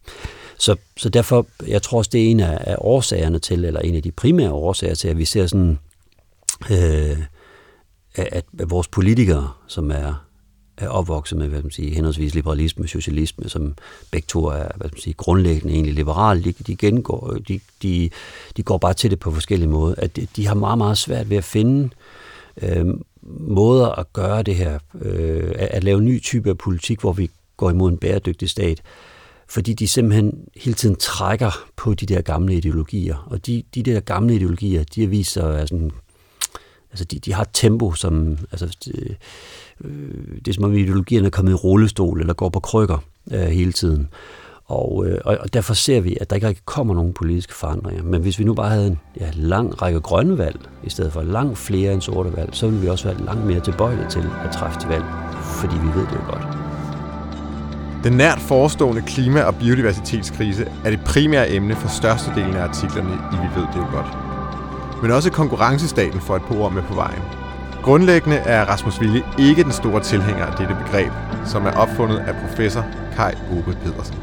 Så, 0.58 0.76
så 0.96 1.08
derfor, 1.08 1.46
jeg 1.66 1.82
tror 1.82 1.98
også, 1.98 2.10
det 2.12 2.26
er 2.26 2.30
en 2.30 2.40
af, 2.40 2.58
af 2.60 2.76
årsagerne 2.78 3.38
til, 3.38 3.64
eller 3.64 3.80
en 3.80 3.94
af 3.94 4.02
de 4.02 4.12
primære 4.12 4.52
årsager 4.52 4.94
til, 4.94 5.08
at 5.08 5.18
vi 5.18 5.24
ser 5.24 5.46
sådan, 5.46 5.78
øh, 6.70 7.18
at, 8.14 8.28
at 8.32 8.44
vores 8.70 8.88
politikere, 8.88 9.50
som 9.66 9.90
er, 9.90 10.24
er 10.80 10.88
opvokset 10.88 11.38
med, 11.38 11.48
hvad 11.48 11.62
man 11.62 11.70
siger, 11.70 11.94
henholdsvis 11.94 12.34
liberalisme 12.34 12.84
og 12.84 12.88
socialisme, 12.88 13.48
som 13.48 13.74
begge 14.10 14.26
to 14.26 14.44
er 14.44 14.68
hvad 14.76 14.90
man 14.92 15.00
siger, 15.00 15.14
grundlæggende 15.14 15.74
egentlig 15.74 15.94
liberale, 15.94 16.44
de, 16.44 16.52
de, 16.52 16.76
gengår, 16.76 17.36
de, 17.48 17.60
de, 17.82 18.10
de 18.56 18.62
går 18.62 18.78
bare 18.78 18.94
til 18.94 19.10
det 19.10 19.18
på 19.18 19.30
forskellige 19.30 19.68
måder. 19.68 19.94
At 19.98 20.16
de, 20.16 20.26
de 20.36 20.46
har 20.46 20.54
meget, 20.54 20.78
meget 20.78 20.98
svært 20.98 21.30
ved 21.30 21.36
at 21.36 21.44
finde 21.44 21.90
øh, 22.62 22.86
måder 23.22 23.88
at 23.88 24.12
gøre 24.12 24.42
det 24.42 24.54
her, 24.54 24.78
øh, 25.00 25.52
at, 25.54 25.68
at 25.68 25.84
lave 25.84 25.98
en 25.98 26.04
ny 26.04 26.22
type 26.22 26.50
af 26.50 26.58
politik, 26.58 27.00
hvor 27.00 27.12
vi 27.12 27.30
går 27.56 27.70
imod 27.70 27.90
en 27.90 27.98
bæredygtig 27.98 28.50
stat, 28.50 28.82
fordi 29.48 29.72
de 29.72 29.88
simpelthen 29.88 30.38
hele 30.56 30.74
tiden 30.74 30.96
trækker 30.96 31.50
på 31.76 31.94
de 31.94 32.06
der 32.06 32.20
gamle 32.20 32.54
ideologier. 32.54 33.26
Og 33.26 33.46
de, 33.46 33.62
de 33.74 33.82
der 33.82 34.00
gamle 34.00 34.34
ideologier, 34.34 34.84
de 34.94 35.00
har 35.00 35.08
vist 35.08 35.32
sig 35.32 35.60
at 35.60 35.68
sådan, 35.68 35.90
altså 36.90 37.04
de, 37.04 37.18
de 37.18 37.32
har 37.32 37.42
et 37.42 37.48
tempo, 37.52 37.92
som, 37.92 38.38
altså, 38.52 38.76
det, 38.84 39.16
øh, 39.84 40.36
det 40.44 40.48
er 40.48 40.52
som 40.52 40.64
om 40.64 40.74
ideologierne 40.74 41.26
er 41.26 41.30
kommet 41.30 41.52
i 41.52 41.54
rullestol 41.54 42.20
eller 42.20 42.34
går 42.34 42.48
på 42.48 42.60
krykker 42.60 42.98
øh, 43.30 43.40
hele 43.40 43.72
tiden. 43.72 44.08
Og, 44.64 45.06
øh, 45.06 45.18
og 45.24 45.54
derfor 45.54 45.74
ser 45.74 46.00
vi, 46.00 46.16
at 46.20 46.30
der 46.30 46.36
ikke 46.36 46.48
rigtig 46.48 46.64
kommer 46.64 46.94
nogen 46.94 47.12
politiske 47.12 47.54
forandringer. 47.54 48.02
Men 48.02 48.22
hvis 48.22 48.38
vi 48.38 48.44
nu 48.44 48.54
bare 48.54 48.70
havde 48.70 48.86
en 48.86 48.98
ja, 49.20 49.30
lang 49.34 49.82
række 49.82 50.00
grønne 50.00 50.38
valg, 50.38 50.60
i 50.84 50.90
stedet 50.90 51.12
for 51.12 51.22
langt 51.22 51.58
flere 51.58 51.92
end 51.92 52.02
sorte 52.02 52.36
valg, 52.36 52.50
så 52.52 52.66
ville 52.66 52.80
vi 52.82 52.88
også 52.88 53.08
være 53.08 53.24
langt 53.24 53.46
mere 53.46 53.60
tilbøjelige 53.60 54.08
til 54.08 54.24
at 54.44 54.52
træffe 54.52 54.80
til 54.80 54.88
valg, 54.88 55.04
fordi 55.42 55.74
vi 55.74 55.86
ved 55.86 56.06
det 56.06 56.12
jo 56.12 56.30
godt. 56.30 56.46
Den 58.04 58.12
nært 58.12 58.38
forestående 58.38 59.02
klima- 59.02 59.42
og 59.42 59.54
biodiversitetskrise 59.54 60.66
er 60.84 60.90
det 60.90 61.00
primære 61.06 61.50
emne 61.50 61.76
for 61.76 61.88
størstedelen 61.88 62.54
af 62.54 62.62
artiklerne 62.62 63.12
i 63.12 63.36
Vi 63.36 63.60
ved 63.60 63.66
det 63.72 63.76
jo 63.76 63.96
godt. 63.96 64.29
Men 65.02 65.10
også 65.10 65.30
konkurrencestaten 65.30 66.20
får 66.20 66.36
et 66.36 66.42
par 66.42 66.56
ord 66.58 66.72
med 66.72 66.82
på 66.82 66.94
vejen. 66.94 67.22
Grundlæggende 67.82 68.36
er 68.36 68.64
Rasmus 68.64 69.00
Ville 69.00 69.22
ikke 69.38 69.62
den 69.62 69.72
store 69.72 70.02
tilhænger 70.02 70.46
af 70.46 70.56
dette 70.58 70.76
begreb, 70.84 71.12
som 71.46 71.66
er 71.66 71.72
opfundet 71.72 72.18
af 72.18 72.34
professor 72.48 72.84
Kai 73.16 73.34
Ove 73.52 73.76
Pedersen. 73.84 74.16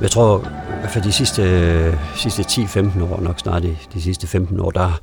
Jeg 0.00 0.10
tror, 0.10 0.48
for 0.88 1.00
de 1.00 1.12
sidste, 1.12 1.98
sidste 2.14 2.42
10-15 2.42 3.02
år, 3.02 3.20
nok 3.20 3.38
snart 3.38 3.62
de, 3.62 3.76
de 3.94 4.02
sidste 4.02 4.26
15 4.26 4.60
år, 4.60 4.70
der, 4.70 5.00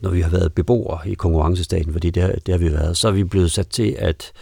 når 0.00 0.10
vi 0.10 0.20
har 0.20 0.30
været 0.30 0.52
beboere 0.52 1.08
i 1.08 1.14
konkurrencestaten, 1.14 1.92
fordi 1.92 2.10
det 2.10 2.46
det 2.46 2.54
har 2.54 2.58
vi 2.58 2.72
været, 2.72 2.96
så 2.96 3.08
er 3.08 3.12
vi 3.12 3.24
blevet 3.24 3.50
sat 3.50 3.68
til 3.68 3.96
at, 3.98 4.32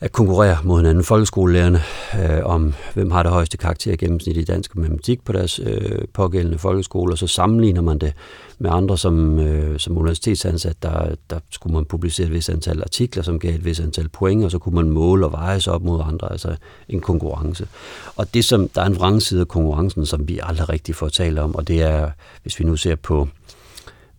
at 0.00 0.12
konkurrere 0.12 0.56
mod 0.64 0.78
hinanden. 0.78 1.04
Folkeskolelærerne 1.04 1.82
øh, 2.20 2.44
om, 2.44 2.74
hvem 2.94 3.10
har 3.10 3.22
det 3.22 3.32
højeste 3.32 3.56
karakter 3.56 3.96
gennemsnit 3.96 4.36
i 4.36 4.44
dansk 4.44 4.74
og 4.74 4.80
matematik 4.80 5.24
på 5.24 5.32
deres 5.32 5.58
øh, 5.58 6.08
pågældende 6.14 6.58
folkeskole, 6.58 7.14
og 7.14 7.18
så 7.18 7.26
sammenligner 7.26 7.80
man 7.82 7.98
det 7.98 8.12
med 8.58 8.70
andre 8.72 8.98
som, 8.98 9.38
øh, 9.38 9.78
som 9.78 9.98
universitetsansat, 9.98 10.82
der, 10.82 11.14
der 11.30 11.38
skulle 11.50 11.74
man 11.74 11.84
publicere 11.84 12.26
et 12.26 12.32
vis 12.32 12.48
antal 12.48 12.80
artikler, 12.80 13.22
som 13.22 13.38
gav 13.38 13.54
et 13.54 13.64
vis 13.64 13.80
antal 13.80 14.08
point, 14.08 14.44
og 14.44 14.50
så 14.50 14.58
kunne 14.58 14.74
man 14.74 14.90
måle 14.90 15.26
og 15.26 15.32
veje 15.32 15.60
sig 15.60 15.72
op 15.72 15.82
mod 15.82 16.02
andre, 16.06 16.32
altså 16.32 16.56
en 16.88 17.00
konkurrence. 17.00 17.68
Og 18.16 18.34
det 18.34 18.44
som, 18.44 18.68
der 18.68 18.82
er 18.82 18.86
en 18.86 18.96
vrangside 18.96 19.40
af 19.40 19.48
konkurrencen, 19.48 20.06
som 20.06 20.28
vi 20.28 20.40
aldrig 20.42 20.68
rigtig 20.68 20.94
får 20.94 21.08
talt 21.08 21.38
om, 21.38 21.54
og 21.54 21.68
det 21.68 21.82
er, 21.82 22.10
hvis 22.42 22.58
vi 22.58 22.64
nu 22.64 22.76
ser 22.76 22.94
på 22.96 23.28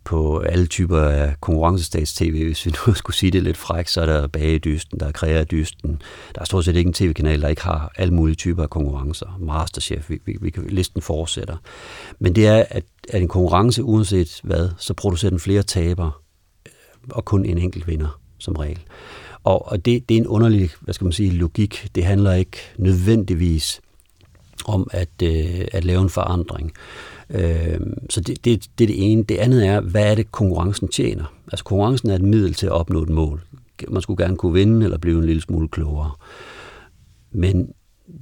på 0.03 0.39
alle 0.39 0.65
typer 0.65 0.99
af 0.99 1.35
konkurrencestats-tv. 1.41 2.43
Hvis 2.45 2.65
vi 2.65 2.71
nu 2.71 2.93
skulle 3.01 3.15
sige 3.15 3.31
det 3.31 3.43
lidt 3.43 3.57
fræk, 3.57 3.87
så 3.87 4.01
er 4.01 4.05
der 4.05 4.27
Bagedysten, 4.27 4.99
der 4.99 5.07
er 5.07 5.11
Kreadysten. 5.11 6.01
Der 6.35 6.41
er 6.41 6.45
stort 6.45 6.65
set 6.65 6.75
ikke 6.75 6.87
en 6.87 6.93
tv-kanal, 6.93 7.41
der 7.41 7.47
ikke 7.47 7.61
har 7.61 7.91
alle 7.97 8.13
mulige 8.13 8.35
typer 8.35 8.63
af 8.63 8.69
konkurrencer. 8.69 9.37
Masterchef, 9.39 10.09
vi, 10.09 10.19
vi, 10.25 10.37
vi, 10.41 10.51
listen 10.69 11.01
fortsætter. 11.01 11.57
Men 12.19 12.35
det 12.35 12.47
er, 12.47 12.65
at, 12.69 12.83
at 13.09 13.21
en 13.21 13.27
konkurrence, 13.27 13.83
uanset 13.83 14.39
hvad, 14.43 14.69
så 14.77 14.93
producerer 14.93 15.29
den 15.29 15.39
flere 15.39 15.63
taber, 15.63 16.21
øh, 16.65 16.71
og 17.09 17.25
kun 17.25 17.45
en 17.45 17.57
enkelt 17.57 17.87
vinder, 17.87 18.19
som 18.37 18.55
regel. 18.55 18.79
Og, 19.43 19.71
og 19.71 19.85
det, 19.85 20.09
det 20.09 20.17
er 20.17 20.21
en 20.21 20.27
underlig, 20.27 20.69
hvad 20.81 20.93
skal 20.93 21.05
man 21.05 21.11
sige, 21.11 21.31
logik. 21.31 21.89
Det 21.95 22.05
handler 22.05 22.33
ikke 22.33 22.57
nødvendigvis 22.77 23.81
om 24.65 24.87
at, 24.91 25.09
øh, 25.23 25.67
at 25.71 25.85
lave 25.85 26.01
en 26.01 26.09
forandring. 26.09 26.71
Øh, 27.33 27.79
så 28.09 28.21
det, 28.21 28.45
det, 28.45 28.67
det 28.77 28.83
er 28.83 28.87
det 28.87 29.11
ene. 29.11 29.23
Det 29.23 29.37
andet 29.37 29.67
er, 29.67 29.81
hvad 29.81 30.11
er 30.11 30.15
det, 30.15 30.31
konkurrencen 30.31 30.87
tjener? 30.87 31.33
Altså 31.51 31.63
konkurrencen 31.63 32.09
er 32.09 32.15
et 32.15 32.21
middel 32.21 32.53
til 32.53 32.65
at 32.65 32.71
opnå 32.71 33.03
et 33.03 33.09
mål. 33.09 33.41
Man 33.87 34.01
skulle 34.01 34.23
gerne 34.23 34.37
kunne 34.37 34.53
vinde 34.53 34.83
eller 34.83 34.97
blive 34.97 35.17
en 35.17 35.25
lille 35.25 35.41
smule 35.41 35.67
klogere. 35.67 36.11
Men 37.31 37.73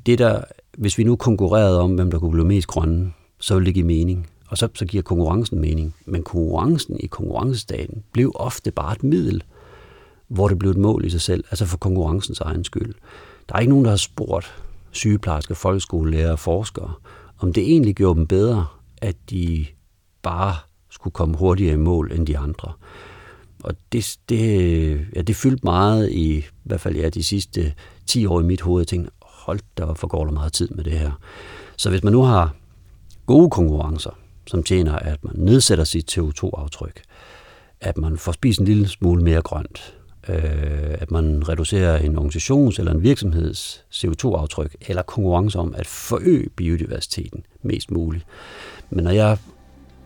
det 0.05 0.19
der, 0.19 0.41
hvis 0.77 0.97
vi 0.97 1.03
nu 1.03 1.15
konkurrerede 1.15 1.81
om, 1.81 1.95
hvem 1.95 2.11
der 2.11 2.19
kunne 2.19 2.31
blive 2.31 2.47
mest 2.47 2.67
grønne, 2.67 3.11
så 3.39 3.53
ville 3.53 3.65
det 3.65 3.73
give 3.73 3.85
mening. 3.85 4.27
Og 4.47 4.57
så, 4.57 4.67
så 4.73 4.85
giver 4.85 5.03
konkurrencen 5.03 5.61
mening. 5.61 5.95
Men 6.05 6.23
konkurrencen 6.23 6.97
i 6.99 7.05
konkurrencestaten 7.05 8.03
blev 8.11 8.31
ofte 8.35 8.71
bare 8.71 8.93
et 8.93 9.03
middel, 9.03 9.43
hvor 10.27 10.47
det 10.47 10.59
blev 10.59 10.71
et 10.71 10.77
mål 10.77 11.05
i 11.05 11.09
sig 11.09 11.21
selv, 11.21 11.43
altså 11.51 11.65
for 11.65 11.77
konkurrencens 11.77 12.39
egen 12.39 12.63
skyld. 12.63 12.93
Der 13.49 13.55
er 13.55 13.59
ikke 13.59 13.69
nogen, 13.69 13.85
der 13.85 13.91
har 13.91 13.97
spurgt 13.97 14.63
sygeplejersker, 14.91 15.55
folkeskolelærer 15.55 16.31
og 16.31 16.39
forskere, 16.39 16.93
om 17.39 17.53
det 17.53 17.63
egentlig 17.63 17.95
gjorde 17.95 18.17
dem 18.17 18.27
bedre, 18.27 18.65
at 19.01 19.15
de 19.29 19.65
bare 20.21 20.55
skulle 20.89 21.13
komme 21.13 21.37
hurtigere 21.37 21.73
i 21.73 21.77
mål 21.77 22.11
end 22.11 22.27
de 22.27 22.37
andre. 22.37 22.73
Og 23.63 23.75
det, 23.91 24.17
det, 24.29 25.07
ja, 25.15 25.21
det 25.21 25.35
fyldte 25.35 25.61
meget 25.63 26.09
i, 26.11 26.37
i 26.37 26.45
hvert 26.63 26.81
fald 26.81 26.95
ja, 26.95 27.09
de 27.09 27.23
sidste 27.23 27.73
10 28.05 28.25
år 28.25 28.39
i 28.39 28.43
mit 28.43 28.61
hoved. 28.61 28.81
Jeg 28.81 28.87
tænkte, 28.87 29.11
hold 29.21 29.59
der 29.77 29.93
forgår 29.93 30.25
der 30.25 30.31
meget 30.31 30.53
tid 30.53 30.69
med 30.69 30.83
det 30.83 30.99
her. 30.99 31.11
Så 31.77 31.89
hvis 31.89 32.03
man 32.03 32.13
nu 32.13 32.21
har 32.21 32.55
gode 33.25 33.49
konkurrencer, 33.49 34.11
som 34.47 34.63
tjener, 34.63 34.95
at 34.95 35.23
man 35.23 35.33
nedsætter 35.37 35.83
sit 35.83 36.17
CO2-aftryk, 36.17 37.01
at 37.81 37.97
man 37.97 38.17
får 38.17 38.31
spist 38.31 38.59
en 38.59 38.65
lille 38.65 38.87
smule 38.87 39.23
mere 39.23 39.41
grønt, 39.41 39.98
øh, 40.29 40.95
at 40.99 41.11
man 41.11 41.49
reducerer 41.49 41.97
en 41.97 42.15
organisations 42.15 42.79
eller 42.79 42.91
en 42.91 43.03
virksomheds 43.03 43.85
CO2-aftryk, 43.93 44.75
eller 44.81 45.01
konkurrence 45.01 45.59
om 45.59 45.73
at 45.77 45.87
forøge 45.87 46.49
biodiversiteten 46.49 47.43
mest 47.63 47.91
muligt. 47.91 48.25
Men 48.89 49.03
når 49.03 49.11
jeg 49.11 49.37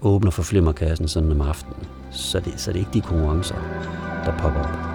åbner 0.02 0.32
for 0.32 0.44
flimmerkassen 0.44 1.08
sådan 1.08 1.32
om 1.32 1.42
aftenen, 1.42 1.88
så 2.12 2.38
er 2.38 2.42
det, 2.42 2.54
så 2.58 2.72
er 2.72 2.74
det 2.74 2.80
ikke 2.80 2.92
de 2.94 3.02
konkurrencer, 3.02 3.56
der 4.26 4.38
popper 4.38 4.60
op. 4.60 4.94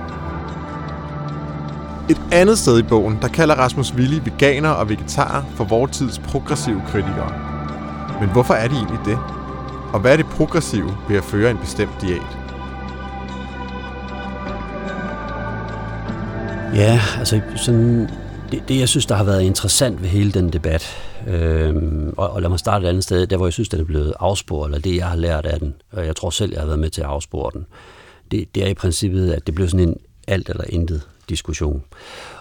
Et 2.10 2.20
andet 2.32 2.58
sted 2.58 2.78
i 2.78 2.82
bogen, 2.82 3.18
der 3.22 3.28
kalder 3.28 3.54
Rasmus 3.54 3.94
Willi 3.94 4.20
veganer 4.24 4.70
og 4.70 4.88
vegetarer 4.88 5.44
for 5.56 5.64
vores 5.64 5.98
tids 5.98 6.18
progressive 6.18 6.82
kritikere. 6.86 7.32
Men 8.20 8.30
hvorfor 8.30 8.54
er 8.54 8.68
de 8.68 8.74
egentlig 8.74 8.98
det? 9.04 9.18
Og 9.92 10.00
hvad 10.00 10.12
er 10.12 10.16
det 10.16 10.26
progressive 10.26 10.96
ved 11.08 11.16
at 11.16 11.24
føre 11.24 11.50
en 11.50 11.58
bestemt 11.58 12.00
diæt? 12.00 12.47
Ja, 16.78 17.00
altså 17.18 17.40
sådan, 17.56 18.08
det, 18.52 18.62
det, 18.68 18.78
jeg 18.78 18.88
synes, 18.88 19.06
der 19.06 19.14
har 19.14 19.24
været 19.24 19.42
interessant 19.42 20.02
ved 20.02 20.08
hele 20.08 20.32
den 20.32 20.52
debat, 20.52 20.96
øh, 21.26 21.74
og, 22.16 22.30
og 22.30 22.42
lad 22.42 22.48
mig 22.48 22.58
starte 22.58 22.84
et 22.84 22.88
andet 22.88 23.04
sted, 23.04 23.26
der 23.26 23.36
hvor 23.36 23.46
jeg 23.46 23.52
synes, 23.52 23.68
den 23.68 23.80
er 23.80 23.84
blevet 23.84 24.14
afsporet, 24.20 24.68
eller 24.68 24.80
det, 24.80 24.96
jeg 24.96 25.06
har 25.06 25.16
lært 25.16 25.46
af 25.46 25.60
den, 25.60 25.74
og 25.92 26.06
jeg 26.06 26.16
tror 26.16 26.30
selv, 26.30 26.52
jeg 26.52 26.60
har 26.60 26.66
været 26.66 26.78
med 26.78 26.90
til 26.90 27.00
at 27.00 27.06
afspore 27.06 27.50
den, 27.54 27.66
det, 28.30 28.54
det 28.54 28.64
er 28.64 28.68
i 28.68 28.74
princippet, 28.74 29.32
at 29.32 29.46
det 29.46 29.54
blev 29.54 29.68
sådan 29.68 29.88
en 29.88 29.96
alt 30.28 30.48
eller 30.48 30.64
intet 30.68 31.02
diskussion. 31.28 31.82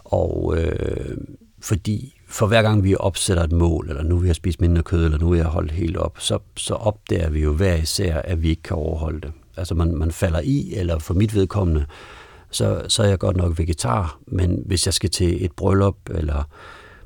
Og 0.03 0.57
øh, 0.57 1.17
fordi 1.61 2.13
for 2.27 2.47
hver 2.47 2.61
gang 2.61 2.83
vi 2.83 2.95
opsætter 2.99 3.43
et 3.43 3.51
mål, 3.51 3.89
eller 3.89 4.03
nu 4.03 4.17
vil 4.17 4.27
jeg 4.27 4.35
spise 4.35 4.61
mindre 4.61 4.83
kød, 4.83 5.05
eller 5.05 5.17
nu 5.17 5.29
vil 5.29 5.37
jeg 5.37 5.47
holde 5.47 5.73
helt 5.73 5.97
op, 5.97 6.15
så, 6.19 6.39
så 6.57 6.73
opdager 6.73 7.29
vi 7.29 7.39
jo 7.39 7.53
hver 7.53 7.75
især, 7.75 8.21
at 8.21 8.41
vi 8.41 8.49
ikke 8.49 8.63
kan 8.63 8.75
overholde 8.75 9.21
det. 9.21 9.31
Altså 9.57 9.75
man, 9.75 9.95
man 9.95 10.11
falder 10.11 10.39
i, 10.43 10.73
eller 10.75 10.99
for 10.99 11.13
mit 11.13 11.35
vedkommende, 11.35 11.85
så, 12.51 12.85
så 12.87 13.03
er 13.03 13.07
jeg 13.07 13.19
godt 13.19 13.37
nok 13.37 13.59
vegetar, 13.59 14.19
men 14.27 14.63
hvis 14.65 14.85
jeg 14.85 14.93
skal 14.93 15.09
til 15.09 15.45
et 15.45 15.51
bryllup, 15.51 15.97
eller 16.09 16.43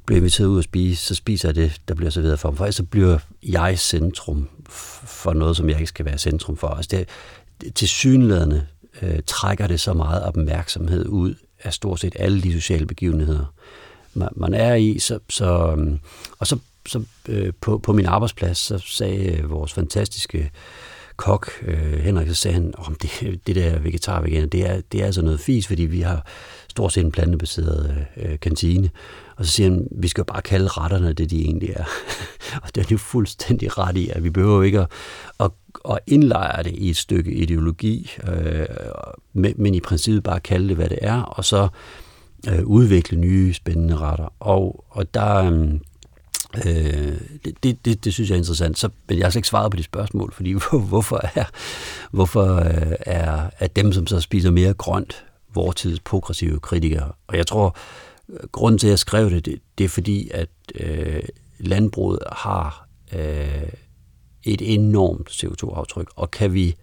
bliver 0.05 0.17
inviteret 0.17 0.47
ud 0.47 0.57
at 0.57 0.63
spise, 0.63 1.05
så 1.05 1.15
spiser 1.15 1.47
jeg 1.47 1.55
det, 1.55 1.81
der 1.87 1.95
bliver 1.95 2.09
serveret 2.09 2.39
for 2.39 2.49
mig. 2.49 2.57
For 2.57 2.71
så 2.71 2.83
bliver 2.83 3.19
jeg 3.43 3.79
centrum 3.79 4.49
for 4.69 5.33
noget, 5.33 5.57
som 5.57 5.69
jeg 5.69 5.77
ikke 5.77 5.87
skal 5.87 6.05
være 6.05 6.17
centrum 6.17 6.57
for. 6.57 6.67
Altså 6.67 6.97
det, 6.97 7.09
det 7.61 7.73
til 7.73 7.87
synlædende 7.87 8.67
øh, 9.01 9.19
trækker 9.27 9.67
det 9.67 9.79
så 9.79 9.93
meget 9.93 10.23
opmærksomhed 10.23 11.05
ud 11.05 11.35
af 11.63 11.73
stort 11.73 11.99
set 11.99 12.15
alle 12.19 12.41
de 12.41 12.53
sociale 12.53 12.85
begivenheder, 12.85 13.53
man, 14.13 14.29
man 14.35 14.53
er 14.53 14.75
i. 14.75 14.99
Så, 14.99 15.19
så, 15.29 15.71
øhm, 15.71 15.99
og 16.39 16.47
så, 16.47 16.57
så 16.87 17.03
øh, 17.29 17.53
på, 17.61 17.77
på 17.77 17.93
min 17.93 18.05
arbejdsplads, 18.05 18.57
så 18.57 18.77
sagde 18.77 19.43
vores 19.43 19.73
fantastiske 19.73 20.51
kok, 21.21 21.51
øh, 21.67 21.99
Henrik, 21.99 22.27
så 22.27 22.33
sagde 22.33 22.53
han, 22.53 22.73
om 22.77 22.95
det, 22.95 23.39
det 23.47 23.55
der 23.55 23.79
vegetar 23.79 24.21
veganer, 24.21 24.47
det 24.47 24.69
er, 24.69 24.81
det 24.91 25.01
er 25.01 25.05
altså 25.05 25.21
noget 25.21 25.39
fis, 25.39 25.67
fordi 25.67 25.83
vi 25.83 26.01
har 26.01 26.25
stort 26.69 26.93
set 26.93 27.05
en 27.05 27.11
plantebaseret 27.11 28.05
øh, 28.17 28.39
kantine. 28.39 28.89
Og 29.35 29.45
så 29.45 29.51
siger 29.51 29.69
han, 29.69 29.87
vi 29.91 30.07
skal 30.07 30.21
jo 30.21 30.25
bare 30.25 30.41
kalde 30.41 30.67
retterne 30.67 31.13
det, 31.13 31.29
de 31.29 31.41
egentlig 31.41 31.69
er. 31.69 31.83
og 32.63 32.75
det 32.75 32.81
er 32.81 32.87
jo 32.91 32.97
fuldstændig 32.97 33.77
ret 33.77 33.97
i, 33.97 34.09
at 34.09 34.23
vi 34.23 34.29
behøver 34.29 34.63
ikke 34.63 34.79
at, 34.79 34.87
at, 35.39 35.51
at 35.89 35.99
indlejre 36.07 36.63
det 36.63 36.73
i 36.75 36.89
et 36.89 36.97
stykke 36.97 37.31
ideologi, 37.31 38.11
øh, 38.27 38.65
men 39.33 39.75
i 39.75 39.79
princippet 39.79 40.23
bare 40.23 40.39
kalde 40.39 40.67
det, 40.67 40.75
hvad 40.75 40.89
det 40.89 40.99
er, 41.01 41.21
og 41.21 41.45
så 41.45 41.67
øh, 42.49 42.63
udvikle 42.63 43.17
nye 43.17 43.53
spændende 43.53 43.97
retter. 43.97 44.33
Og, 44.39 44.85
og 44.89 45.13
der, 45.13 45.35
øh, 45.35 45.69
øh, 46.57 47.17
det, 47.45 47.63
det, 47.63 47.85
det, 47.85 48.05
det 48.05 48.13
synes 48.13 48.29
jeg 48.29 48.35
er 48.35 48.39
interessant. 48.39 48.79
Så, 48.79 48.89
men 49.07 49.17
jeg 49.17 49.25
har 49.25 49.31
slet 49.31 49.39
ikke 49.39 49.47
svaret 49.47 49.71
på 49.71 49.77
de 49.77 49.83
spørgsmål, 49.83 50.33
fordi 50.33 50.51
hvorfor 50.89 51.21
er, 51.35 51.45
hvorfor 52.11 52.55
øh, 52.55 52.95
er, 52.99 53.49
er 53.59 53.67
dem, 53.67 53.93
som 53.93 54.07
så 54.07 54.19
spiser 54.19 54.51
mere 54.51 54.73
grønt, 54.73 55.25
vortids 55.53 55.99
progressive 55.99 56.59
kritikere? 56.59 57.11
Og 57.27 57.37
jeg 57.37 57.47
tror, 57.47 57.77
øh, 58.29 58.39
grunden 58.51 58.79
til, 58.79 58.87
at 58.87 58.91
jeg 58.91 58.99
skrev 58.99 59.29
det, 59.29 59.45
det, 59.45 59.59
det 59.77 59.83
er 59.83 59.89
fordi, 59.89 60.29
at 60.33 60.49
øh, 60.75 61.23
landbruget 61.59 62.19
har 62.31 62.87
øh, 63.13 63.69
et 64.43 64.73
enormt 64.73 65.29
CO2-aftryk, 65.29 66.07
og 66.15 66.31
kan 66.31 66.53
vi 66.53 66.75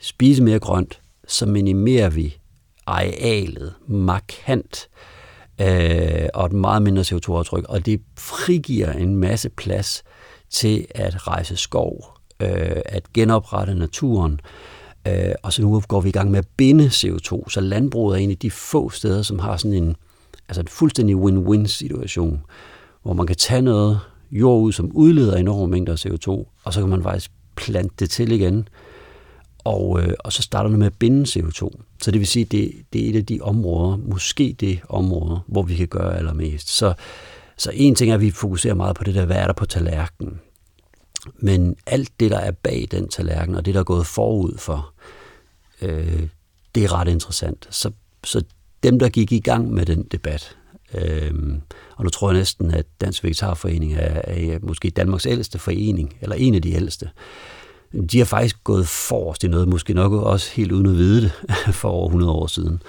spise 0.00 0.42
mere 0.42 0.58
grønt, 0.58 1.00
så 1.28 1.46
minimerer 1.46 2.08
vi 2.08 2.38
arealet 2.86 3.74
markant 3.86 4.88
øh, 4.92 5.15
øh, 5.60 6.28
og 6.34 6.46
et 6.46 6.52
meget 6.52 6.82
mindre 6.82 7.02
CO2-aftryk, 7.02 7.64
og 7.68 7.86
det 7.86 8.00
frigiver 8.18 8.92
en 8.92 9.16
masse 9.16 9.48
plads 9.48 10.02
til 10.50 10.86
at 10.94 11.26
rejse 11.26 11.56
skov, 11.56 12.16
øh, 12.40 12.82
at 12.84 13.12
genoprette 13.12 13.74
naturen, 13.74 14.40
øh, 15.08 15.34
og 15.42 15.52
så 15.52 15.62
nu 15.62 15.82
går 15.88 16.00
vi 16.00 16.08
i 16.08 16.12
gang 16.12 16.30
med 16.30 16.38
at 16.38 16.48
binde 16.56 16.86
CO2, 16.86 17.48
så 17.48 17.60
landbruget 17.60 18.18
er 18.18 18.24
en 18.24 18.30
af 18.30 18.38
de 18.38 18.50
få 18.50 18.90
steder, 18.90 19.22
som 19.22 19.38
har 19.38 19.56
sådan 19.56 19.82
en, 19.82 19.96
altså 20.48 20.60
en 20.60 20.68
fuldstændig 20.68 21.16
win-win 21.16 21.66
situation, 21.66 22.44
hvor 23.02 23.12
man 23.12 23.26
kan 23.26 23.36
tage 23.36 23.62
noget 23.62 24.00
jord 24.30 24.62
ud, 24.62 24.72
som 24.72 24.90
udleder 24.92 25.36
enorme 25.36 25.70
mængder 25.70 25.96
CO2, 25.96 26.30
og 26.64 26.72
så 26.72 26.80
kan 26.80 26.88
man 26.88 27.02
faktisk 27.02 27.30
plante 27.56 27.94
det 27.98 28.10
til 28.10 28.32
igen, 28.32 28.68
og, 29.58 30.02
øh, 30.02 30.12
og 30.18 30.32
så 30.32 30.42
starter 30.42 30.70
man 30.70 30.78
med 30.78 30.86
at 30.86 30.98
binde 30.98 31.22
CO2. 31.22 31.70
Så 32.02 32.10
det 32.10 32.20
vil 32.20 32.28
sige, 32.28 32.44
at 32.44 32.52
det, 32.52 32.72
det 32.92 33.04
er 33.04 33.10
et 33.10 33.16
af 33.16 33.26
de 33.26 33.40
områder, 33.40 33.96
måske 33.96 34.56
det 34.60 34.80
område, 34.88 35.40
hvor 35.46 35.62
vi 35.62 35.74
kan 35.74 35.88
gøre 35.88 36.16
allermest. 36.16 36.68
Så, 36.68 36.94
så 37.56 37.70
en 37.74 37.94
ting 37.94 38.10
er, 38.10 38.14
at 38.14 38.20
vi 38.20 38.30
fokuserer 38.30 38.74
meget 38.74 38.96
på 38.96 39.04
det 39.04 39.14
der, 39.14 39.24
hvad 39.24 39.36
er 39.36 39.46
der 39.46 39.52
på 39.52 39.66
tallerkenen? 39.66 40.40
Men 41.38 41.76
alt 41.86 42.12
det, 42.20 42.30
der 42.30 42.38
er 42.38 42.50
bag 42.50 42.88
den 42.90 43.08
tallerken, 43.08 43.54
og 43.54 43.66
det, 43.66 43.74
der 43.74 43.80
er 43.80 43.84
gået 43.84 44.06
forud 44.06 44.58
for, 44.58 44.92
øh, 45.82 46.22
det 46.74 46.84
er 46.84 46.92
ret 46.92 47.08
interessant. 47.08 47.68
Så, 47.70 47.90
så 48.24 48.44
dem, 48.82 48.98
der 48.98 49.08
gik 49.08 49.32
i 49.32 49.40
gang 49.40 49.72
med 49.72 49.86
den 49.86 50.02
debat, 50.02 50.56
øh, 50.94 51.32
og 51.96 52.04
nu 52.04 52.10
tror 52.10 52.30
jeg 52.30 52.38
næsten, 52.38 52.70
at 52.70 52.86
Dansk 53.00 53.24
Vegetarforening 53.24 53.94
er, 53.94 54.20
er 54.24 54.58
måske 54.62 54.90
Danmarks 54.90 55.26
ældste 55.26 55.58
forening, 55.58 56.16
eller 56.20 56.36
en 56.36 56.54
af 56.54 56.62
de 56.62 56.72
ældste, 56.72 57.10
de 58.10 58.18
har 58.18 58.24
faktisk 58.24 58.64
gået 58.64 58.88
forrest 58.88 59.44
i 59.44 59.48
noget, 59.48 59.68
måske 59.68 59.94
nok 59.94 60.12
også 60.12 60.50
helt 60.52 60.72
uden 60.72 60.86
at 60.86 60.96
vide 60.96 61.22
det, 61.22 61.32
for 61.80 61.88
over 61.88 62.06
100 62.06 62.32
år 62.32 62.46
siden. 62.46 62.82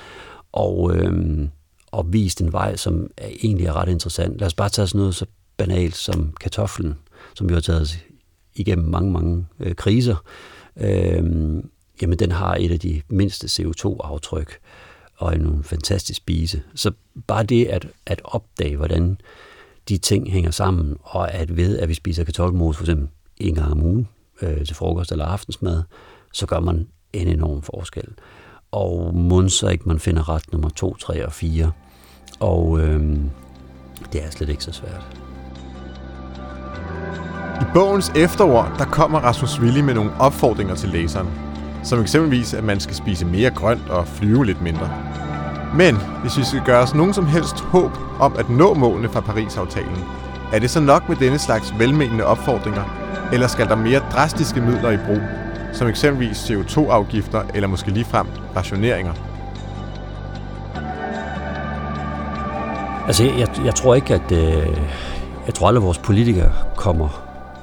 Og, 0.51 0.95
øhm, 0.95 1.49
og 1.91 2.13
vist 2.13 2.41
en 2.41 2.53
vej, 2.53 2.75
som 2.75 3.09
er, 3.17 3.27
egentlig 3.43 3.65
er 3.65 3.73
ret 3.73 3.89
interessant. 3.89 4.39
Lad 4.39 4.47
os 4.47 4.53
bare 4.53 4.69
tage 4.69 4.87
sådan 4.87 4.99
noget 4.99 5.15
så 5.15 5.25
banalt 5.57 5.95
som 5.95 6.33
kartoflen, 6.41 6.95
som 7.35 7.49
vi 7.49 7.53
har 7.53 7.61
taget 7.61 7.99
igennem 8.55 8.87
mange, 8.87 9.11
mange 9.11 9.45
øh, 9.59 9.75
kriser. 9.75 10.15
Øhm, 10.77 11.69
jamen, 12.01 12.19
den 12.19 12.31
har 12.31 12.55
et 12.55 12.71
af 12.71 12.79
de 12.79 13.01
mindste 13.09 13.47
CO2-aftryk 13.47 14.57
og 15.17 15.35
en 15.35 15.63
fantastisk 15.63 16.17
spise. 16.17 16.61
Så 16.75 16.91
bare 17.27 17.43
det 17.43 17.65
at, 17.65 17.87
at 18.05 18.21
opdage, 18.23 18.77
hvordan 18.77 19.17
de 19.89 19.97
ting 19.97 20.31
hænger 20.31 20.51
sammen, 20.51 20.97
og 21.03 21.33
at 21.33 21.57
ved, 21.57 21.79
at 21.79 21.89
vi 21.89 21.93
spiser 21.93 22.23
kartoffelmos 22.23 22.77
for 22.77 22.83
eksempel 22.83 23.07
en 23.37 23.55
gang 23.55 23.71
om 23.71 23.83
ugen, 23.83 24.07
øh, 24.41 24.65
til 24.65 24.75
frokost 24.75 25.11
eller 25.11 25.25
aftensmad, 25.25 25.83
så 26.33 26.45
gør 26.45 26.59
man 26.59 26.87
en 27.13 27.27
enorm 27.27 27.61
forskel. 27.61 28.07
Og 28.71 29.15
må 29.15 29.49
så 29.49 29.67
ikke 29.67 29.83
man 29.87 29.99
finder 29.99 30.29
ret 30.29 30.51
nummer 30.51 30.69
2, 30.69 30.95
3 30.95 31.25
og 31.25 31.31
4. 31.31 31.71
Og 32.39 32.79
øh, 32.79 33.17
det 34.13 34.23
er 34.23 34.29
slet 34.29 34.49
ikke 34.49 34.63
så 34.63 34.71
svært. 34.71 35.17
I 37.61 37.65
bogens 37.73 38.11
efterord, 38.15 38.75
der 38.77 38.85
kommer 38.85 39.19
Rasmus 39.19 39.59
Willi 39.59 39.81
med 39.81 39.93
nogle 39.93 40.11
opfordringer 40.19 40.75
til 40.75 40.89
læseren. 40.89 41.27
Som 41.83 42.01
eksempelvis, 42.01 42.53
at 42.53 42.63
man 42.63 42.79
skal 42.79 42.95
spise 42.95 43.25
mere 43.25 43.51
grønt 43.51 43.89
og 43.89 44.07
flyve 44.07 44.45
lidt 44.45 44.61
mindre. 44.61 44.91
Men 45.75 45.97
hvis 46.21 46.37
vi 46.37 46.43
skal 46.43 46.61
gøre 46.65 46.83
os 46.83 46.95
nogen 46.95 47.13
som 47.13 47.25
helst 47.25 47.59
håb 47.59 47.91
om 48.19 48.35
at 48.39 48.49
nå 48.49 48.73
målene 48.73 49.09
fra 49.09 49.19
Paris-aftalen, 49.19 50.03
er 50.53 50.59
det 50.59 50.69
så 50.69 50.79
nok 50.79 51.09
med 51.09 51.15
denne 51.15 51.39
slags 51.39 51.73
velmenende 51.79 52.25
opfordringer, 52.25 53.06
eller 53.33 53.47
skal 53.47 53.67
der 53.67 53.75
mere 53.75 53.99
drastiske 53.99 54.61
midler 54.61 54.91
i 54.91 54.97
brug, 54.97 55.21
som 55.73 55.87
eksempelvis 55.87 56.37
CO2-afgifter 56.37 57.43
eller 57.55 57.67
måske 57.67 57.91
ligefrem 57.91 58.27
rationeringer? 58.55 59.13
Altså, 63.07 63.23
jeg, 63.23 63.47
jeg 63.65 63.75
tror 63.75 63.95
ikke, 63.95 64.13
at... 64.13 64.31
Øh, 64.31 64.77
jeg 65.47 65.53
tror 65.53 65.67
aldrig, 65.67 65.81
at 65.81 65.85
vores 65.85 65.97
politikere 65.97 66.53
kommer, 66.75 67.09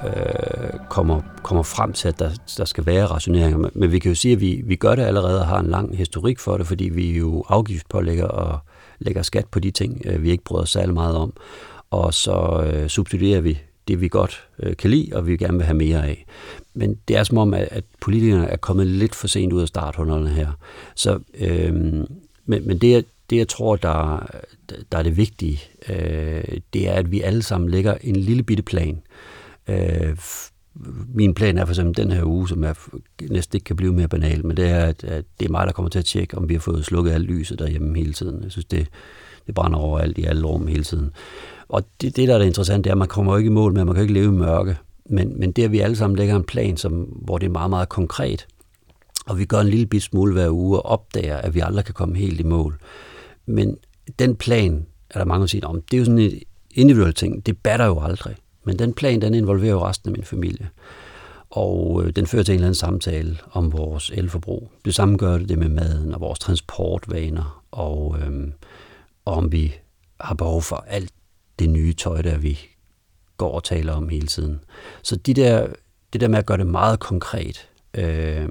øh, 0.06 0.78
kommer, 0.88 1.21
kommer 1.42 1.62
frem 1.62 1.92
til, 1.92 2.09
at 2.09 2.18
der, 2.18 2.30
der 2.59 2.64
skal 2.64 2.87
være 2.87 3.06
rationeringer. 3.06 3.59
Men, 3.59 3.71
men 3.75 3.92
vi 3.92 3.99
kan 3.99 4.11
jo 4.11 4.14
sige, 4.14 4.33
at 4.33 4.40
vi, 4.40 4.62
vi 4.64 4.76
gør 4.76 4.94
det 4.94 5.02
allerede 5.02 5.40
og 5.40 5.47
har 5.47 5.59
en 5.59 5.66
lang 5.66 5.97
historik 5.97 6.38
for 6.38 6.56
det, 6.56 6.66
fordi 6.66 6.88
vi 6.88 7.18
jo 7.18 7.44
afgiftspålægger 7.49 8.26
og 8.26 8.59
lægger 8.99 9.23
skat 9.23 9.47
på 9.47 9.61
de 9.61 9.71
ting, 9.71 10.02
øh, 10.04 10.23
vi 10.23 10.30
ikke 10.30 10.44
bryder 10.44 10.62
os 10.62 10.71
særlig 10.71 10.94
meget 10.94 11.16
om, 11.16 11.33
og 11.90 12.14
så 12.14 12.64
øh, 12.66 12.88
subsidierer 12.88 13.40
vi 13.40 13.61
det, 13.88 14.00
vi 14.00 14.08
godt 14.08 14.44
øh, 14.58 14.76
kan 14.76 14.90
lide, 14.90 15.10
og 15.12 15.26
vi 15.26 15.36
gerne 15.36 15.56
vil 15.56 15.66
have 15.66 15.76
mere 15.76 16.06
af. 16.06 16.26
Men 16.74 16.98
det 17.08 17.16
er 17.16 17.24
som 17.24 17.38
om, 17.38 17.54
at, 17.54 17.68
at 17.70 17.84
politikerne 18.00 18.46
er 18.46 18.56
kommet 18.56 18.86
lidt 18.86 19.14
for 19.14 19.26
sent 19.26 19.52
ud 19.52 19.62
af 19.62 19.68
starthullerne 19.68 20.28
her. 20.28 20.52
Så, 20.94 21.20
øh, 21.38 21.74
men, 22.46 22.66
men 22.66 22.78
det, 22.78 23.04
det, 23.30 23.36
jeg 23.36 23.48
tror, 23.48 23.76
der, 23.76 24.26
der 24.92 24.98
er 24.98 25.02
det 25.02 25.16
vigtige, 25.16 25.60
øh, 25.88 26.58
det 26.72 26.88
er, 26.88 26.92
at 26.92 27.10
vi 27.10 27.20
alle 27.20 27.42
sammen 27.42 27.70
lægger 27.70 27.94
en 28.00 28.16
lille 28.16 28.42
bitte 28.42 28.62
plan. 28.62 29.02
Øh, 29.68 30.16
min 31.14 31.34
plan 31.34 31.58
er 31.58 31.64
for 31.64 31.72
eksempel 31.72 31.96
den 31.96 32.12
her 32.12 32.24
uge, 32.24 32.48
som 32.48 32.64
er, 32.64 32.74
næsten 33.30 33.56
ikke 33.56 33.64
kan 33.64 33.76
blive 33.76 33.92
mere 33.92 34.08
banal, 34.08 34.46
men 34.46 34.56
det 34.56 34.68
er, 34.68 34.84
at, 34.84 35.04
at 35.04 35.24
det 35.40 35.46
er 35.46 35.50
mig, 35.50 35.66
der 35.66 35.72
kommer 35.72 35.88
til 35.88 35.98
at 35.98 36.04
tjekke, 36.04 36.38
om 36.38 36.48
vi 36.48 36.54
har 36.54 36.60
fået 36.60 36.84
slukket 36.84 37.12
alt 37.12 37.24
lyset 37.24 37.58
derhjemme 37.58 37.98
hele 37.98 38.12
tiden. 38.12 38.42
Jeg 38.42 38.52
synes, 38.52 38.64
det, 38.64 38.88
det 39.46 39.54
brænder 39.54 39.78
over 39.78 39.98
alt 39.98 40.18
i 40.18 40.24
alle 40.24 40.46
rum 40.46 40.66
hele 40.66 40.84
tiden. 40.84 41.10
Og 41.68 41.82
det, 42.00 42.16
det 42.16 42.28
der 42.28 42.34
er 42.34 42.38
det 42.38 42.46
interessante, 42.46 42.84
det 42.84 42.90
er, 42.90 42.94
at 42.94 42.98
man 42.98 43.08
kommer 43.08 43.32
jo 43.32 43.38
ikke 43.38 43.48
i 43.48 43.52
mål 43.52 43.72
med, 43.72 43.80
at 43.80 43.86
man 43.86 43.94
kan 43.94 44.02
ikke 44.02 44.14
leve 44.14 44.34
i 44.34 44.38
mørke. 44.38 44.76
Men, 45.06 45.38
men 45.40 45.52
det, 45.52 45.64
at 45.64 45.72
vi 45.72 45.80
alle 45.80 45.96
sammen 45.96 46.16
lægger 46.16 46.36
en 46.36 46.44
plan, 46.44 46.76
som, 46.76 46.92
hvor 47.02 47.38
det 47.38 47.46
er 47.46 47.50
meget, 47.50 47.70
meget 47.70 47.88
konkret, 47.88 48.46
og 49.26 49.38
vi 49.38 49.44
gør 49.44 49.60
en 49.60 49.68
lille 49.68 49.86
bit 49.86 50.02
smule 50.02 50.32
hver 50.32 50.50
uge 50.50 50.78
og 50.78 50.86
opdager, 50.86 51.36
at 51.36 51.54
vi 51.54 51.60
aldrig 51.60 51.84
kan 51.84 51.94
komme 51.94 52.16
helt 52.16 52.40
i 52.40 52.42
mål. 52.42 52.78
Men 53.46 53.76
den 54.18 54.36
plan, 54.36 54.86
er 55.10 55.18
der 55.18 55.26
mange, 55.26 55.40
der 55.40 55.46
siger, 55.46 55.66
om 55.66 55.82
det 55.82 55.96
er 55.96 55.98
jo 55.98 56.04
sådan 56.04 56.18
en 56.18 56.40
individuel 56.74 57.14
ting, 57.14 57.46
det 57.46 57.58
batter 57.58 57.86
jo 57.86 58.00
aldrig. 58.00 58.36
Men 58.64 58.78
den 58.78 58.92
plan, 58.92 59.22
den 59.22 59.34
involverer 59.34 59.72
jo 59.72 59.86
resten 59.86 60.08
af 60.08 60.12
min 60.12 60.24
familie. 60.24 60.68
Og 61.50 62.02
øh, 62.04 62.12
den 62.16 62.26
fører 62.26 62.42
til 62.42 62.52
en 62.52 62.56
eller 62.56 62.66
anden 62.66 62.74
samtale 62.74 63.38
om 63.52 63.72
vores 63.72 64.10
elforbrug. 64.14 64.70
Det 64.84 64.94
samme 64.94 65.16
gør 65.16 65.38
det 65.38 65.58
med 65.58 65.68
maden 65.68 66.14
og 66.14 66.20
vores 66.20 66.38
transportvaner, 66.38 67.62
og, 67.70 68.16
øhm, 68.20 68.52
og 69.25 69.35
om 69.35 69.52
vi 69.52 69.75
har 70.21 70.35
behov 70.35 70.62
for 70.62 70.76
alt 70.76 71.12
det 71.59 71.71
nye 71.71 71.93
tøj, 71.93 72.23
der 72.23 72.38
vi 72.38 72.59
går 73.37 73.52
og 73.52 73.64
taler 73.64 73.93
om 73.93 74.09
hele 74.09 74.26
tiden. 74.26 74.61
Så 75.02 75.16
de 75.16 75.35
der, 75.35 75.66
det 76.12 76.21
der 76.21 76.28
med 76.28 76.38
at 76.38 76.47
gøre 76.47 76.59
det 76.59 76.66
meget 76.66 77.00
konkret 77.00 77.69
øh, 77.95 78.49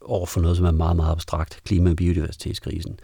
over 0.00 0.26
for 0.26 0.40
noget, 0.40 0.56
som 0.56 0.66
er 0.66 0.70
meget, 0.70 0.96
meget 0.96 1.12
abstrakt, 1.12 1.60
klima- 1.64 1.90
og 1.90 1.96
biodiversitetskrisen, 1.96 3.00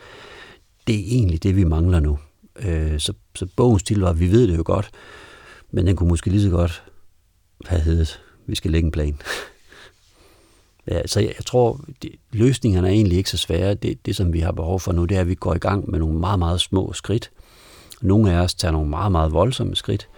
det 0.87 0.95
er 0.95 1.05
egentlig 1.05 1.43
det, 1.43 1.57
vi 1.57 1.65
mangler 1.65 2.01
nu. 2.01 2.19
Øh, 2.57 3.01
så, 3.01 3.13
så 3.35 3.47
bogens 3.57 3.83
titel 3.83 4.03
var, 4.03 4.13
vi 4.13 4.31
ved 4.31 4.49
det 4.49 4.57
jo 4.57 4.63
godt, 4.67 4.91
men 5.71 5.87
den 5.87 5.97
kunne 5.97 6.09
måske 6.09 6.31
lige 6.31 6.43
så 6.43 6.51
godt 6.51 6.85
have 7.67 7.81
heddet, 7.81 8.21
vi 8.47 8.55
skal 8.55 8.71
lægge 8.71 8.87
en 8.87 8.93
plan. 8.93 9.19
ja, 10.89 11.07
så 11.07 11.21
jeg, 11.21 11.33
jeg 11.39 11.45
tror, 11.47 11.81
det, 12.03 12.11
løsningerne 12.33 12.89
er 12.89 12.93
egentlig 12.93 13.19
ikke 13.19 13.31
så 13.31 13.37
svære. 13.37 13.75
Det, 13.75 14.07
det, 14.07 14.17
som 14.17 14.33
vi 14.33 14.41
har 14.41 14.53
behov 14.53 14.81
for 14.81 14.93
nu, 14.93 15.05
det 15.05 15.17
er, 15.17 15.21
at 15.21 15.29
vi 15.29 15.35
går 15.35 15.55
i 15.55 15.59
gang 15.59 15.91
med 15.91 15.99
nogle 15.99 16.19
meget, 16.19 16.39
meget 16.39 16.61
små 16.61 16.93
skridt. 16.93 17.31
Nogle 18.01 18.33
af 18.33 18.41
os 18.41 18.55
tager 18.55 18.73
nogle 18.73 18.91
meget, 18.91 19.13
meget 19.13 19.33
voldsomme 19.33 19.77
skridt. 19.77 20.09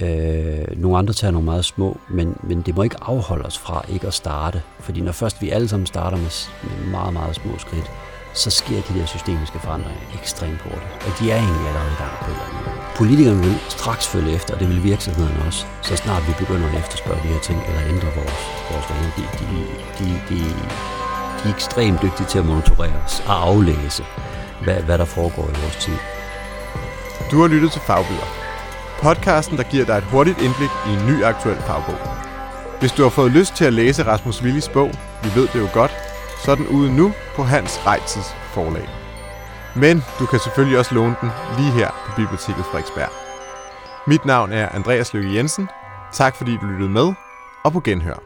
Øh, 0.00 0.64
nogle 0.76 0.98
andre 0.98 1.14
tager 1.14 1.30
nogle 1.30 1.44
meget 1.44 1.64
små, 1.64 2.00
men, 2.10 2.36
men 2.42 2.62
det 2.62 2.76
må 2.76 2.82
ikke 2.82 2.96
afholde 3.02 3.44
os 3.44 3.58
fra 3.58 3.84
ikke 3.92 4.06
at 4.06 4.14
starte. 4.14 4.62
Fordi 4.80 5.00
når 5.00 5.12
først 5.12 5.42
vi 5.42 5.50
alle 5.50 5.68
sammen 5.68 5.86
starter 5.86 6.16
med, 6.16 6.30
med 6.62 6.90
meget, 6.90 7.12
meget 7.12 7.34
små 7.34 7.58
skridt, 7.58 7.90
så 8.34 8.50
sker 8.50 8.80
de 8.82 8.98
der 8.98 9.06
systemiske 9.06 9.58
forandringer 9.58 10.00
ekstremt 10.20 10.60
hurtigt. 10.60 11.06
Og 11.06 11.12
de 11.20 11.30
er 11.30 11.36
egentlig 11.36 11.66
allerede 11.68 11.92
i 11.92 12.02
gang 12.02 12.12
på 12.22 12.30
et 12.30 12.34
eller 12.34 12.58
andet 12.58 12.75
Politikerne 12.96 13.42
vil 13.42 13.58
straks 13.68 14.08
følge 14.08 14.32
efter, 14.32 14.54
og 14.54 14.60
det 14.60 14.68
vil 14.68 14.84
virksomhederne 14.84 15.44
også, 15.46 15.66
så 15.82 15.96
snart 15.96 16.28
vi 16.28 16.34
begynder 16.38 16.68
at 16.68 16.78
efterspørge 16.78 17.22
de 17.22 17.28
her 17.28 17.40
ting, 17.40 17.62
eller 17.68 17.82
ændre 17.88 18.08
vores, 18.16 18.40
vores 18.70 18.86
vaner. 18.90 19.10
De, 19.16 19.22
de, 19.38 19.44
de, 19.98 20.06
de, 20.28 20.44
de 21.42 21.48
er 21.48 21.54
ekstremt 21.54 22.02
dygtige 22.02 22.26
til 22.26 22.38
at 22.38 22.46
monitorere 22.46 23.02
os 23.04 23.22
og 23.26 23.42
aflæse, 23.48 24.04
hvad, 24.64 24.74
hvad 24.74 24.98
der 24.98 25.04
foregår 25.04 25.42
i 25.42 25.60
vores 25.62 25.76
tid. 25.80 25.96
Du 27.30 27.40
har 27.40 27.48
lyttet 27.48 27.72
til 27.72 27.80
Fagbyder. 27.80 28.28
Podcasten, 29.02 29.56
der 29.56 29.62
giver 29.62 29.84
dig 29.84 29.98
et 29.98 30.04
hurtigt 30.04 30.42
indblik 30.42 30.70
i 30.88 30.92
en 30.92 31.06
ny 31.06 31.24
aktuel 31.24 31.56
fagbog. 31.56 31.98
Hvis 32.80 32.92
du 32.92 33.02
har 33.02 33.10
fået 33.10 33.32
lyst 33.32 33.54
til 33.54 33.64
at 33.64 33.72
læse 33.72 34.06
Rasmus 34.06 34.42
Willis 34.42 34.68
bog, 34.68 34.90
Vi 35.22 35.40
ved 35.40 35.48
det 35.52 35.60
jo 35.60 35.68
godt, 35.72 35.92
så 36.44 36.50
er 36.50 36.54
den 36.54 36.66
ude 36.66 36.96
nu 36.96 37.12
på 37.36 37.42
Hans 37.42 37.86
Reitzes 37.86 38.36
forlag. 38.54 39.05
Men 39.76 40.04
du 40.18 40.26
kan 40.26 40.38
selvfølgelig 40.38 40.78
også 40.78 40.94
låne 40.94 41.16
den 41.20 41.30
lige 41.58 41.72
her 41.72 41.90
på 42.06 42.12
Biblioteket 42.16 42.64
Frederiksberg. 42.64 43.10
Mit 44.06 44.24
navn 44.24 44.52
er 44.52 44.68
Andreas 44.68 45.14
Løkke 45.14 45.34
Jensen. 45.34 45.68
Tak 46.12 46.36
fordi 46.36 46.56
du 46.56 46.66
lyttede 46.66 46.90
med, 46.90 47.12
og 47.64 47.72
på 47.72 47.80
genhør. 47.80 48.25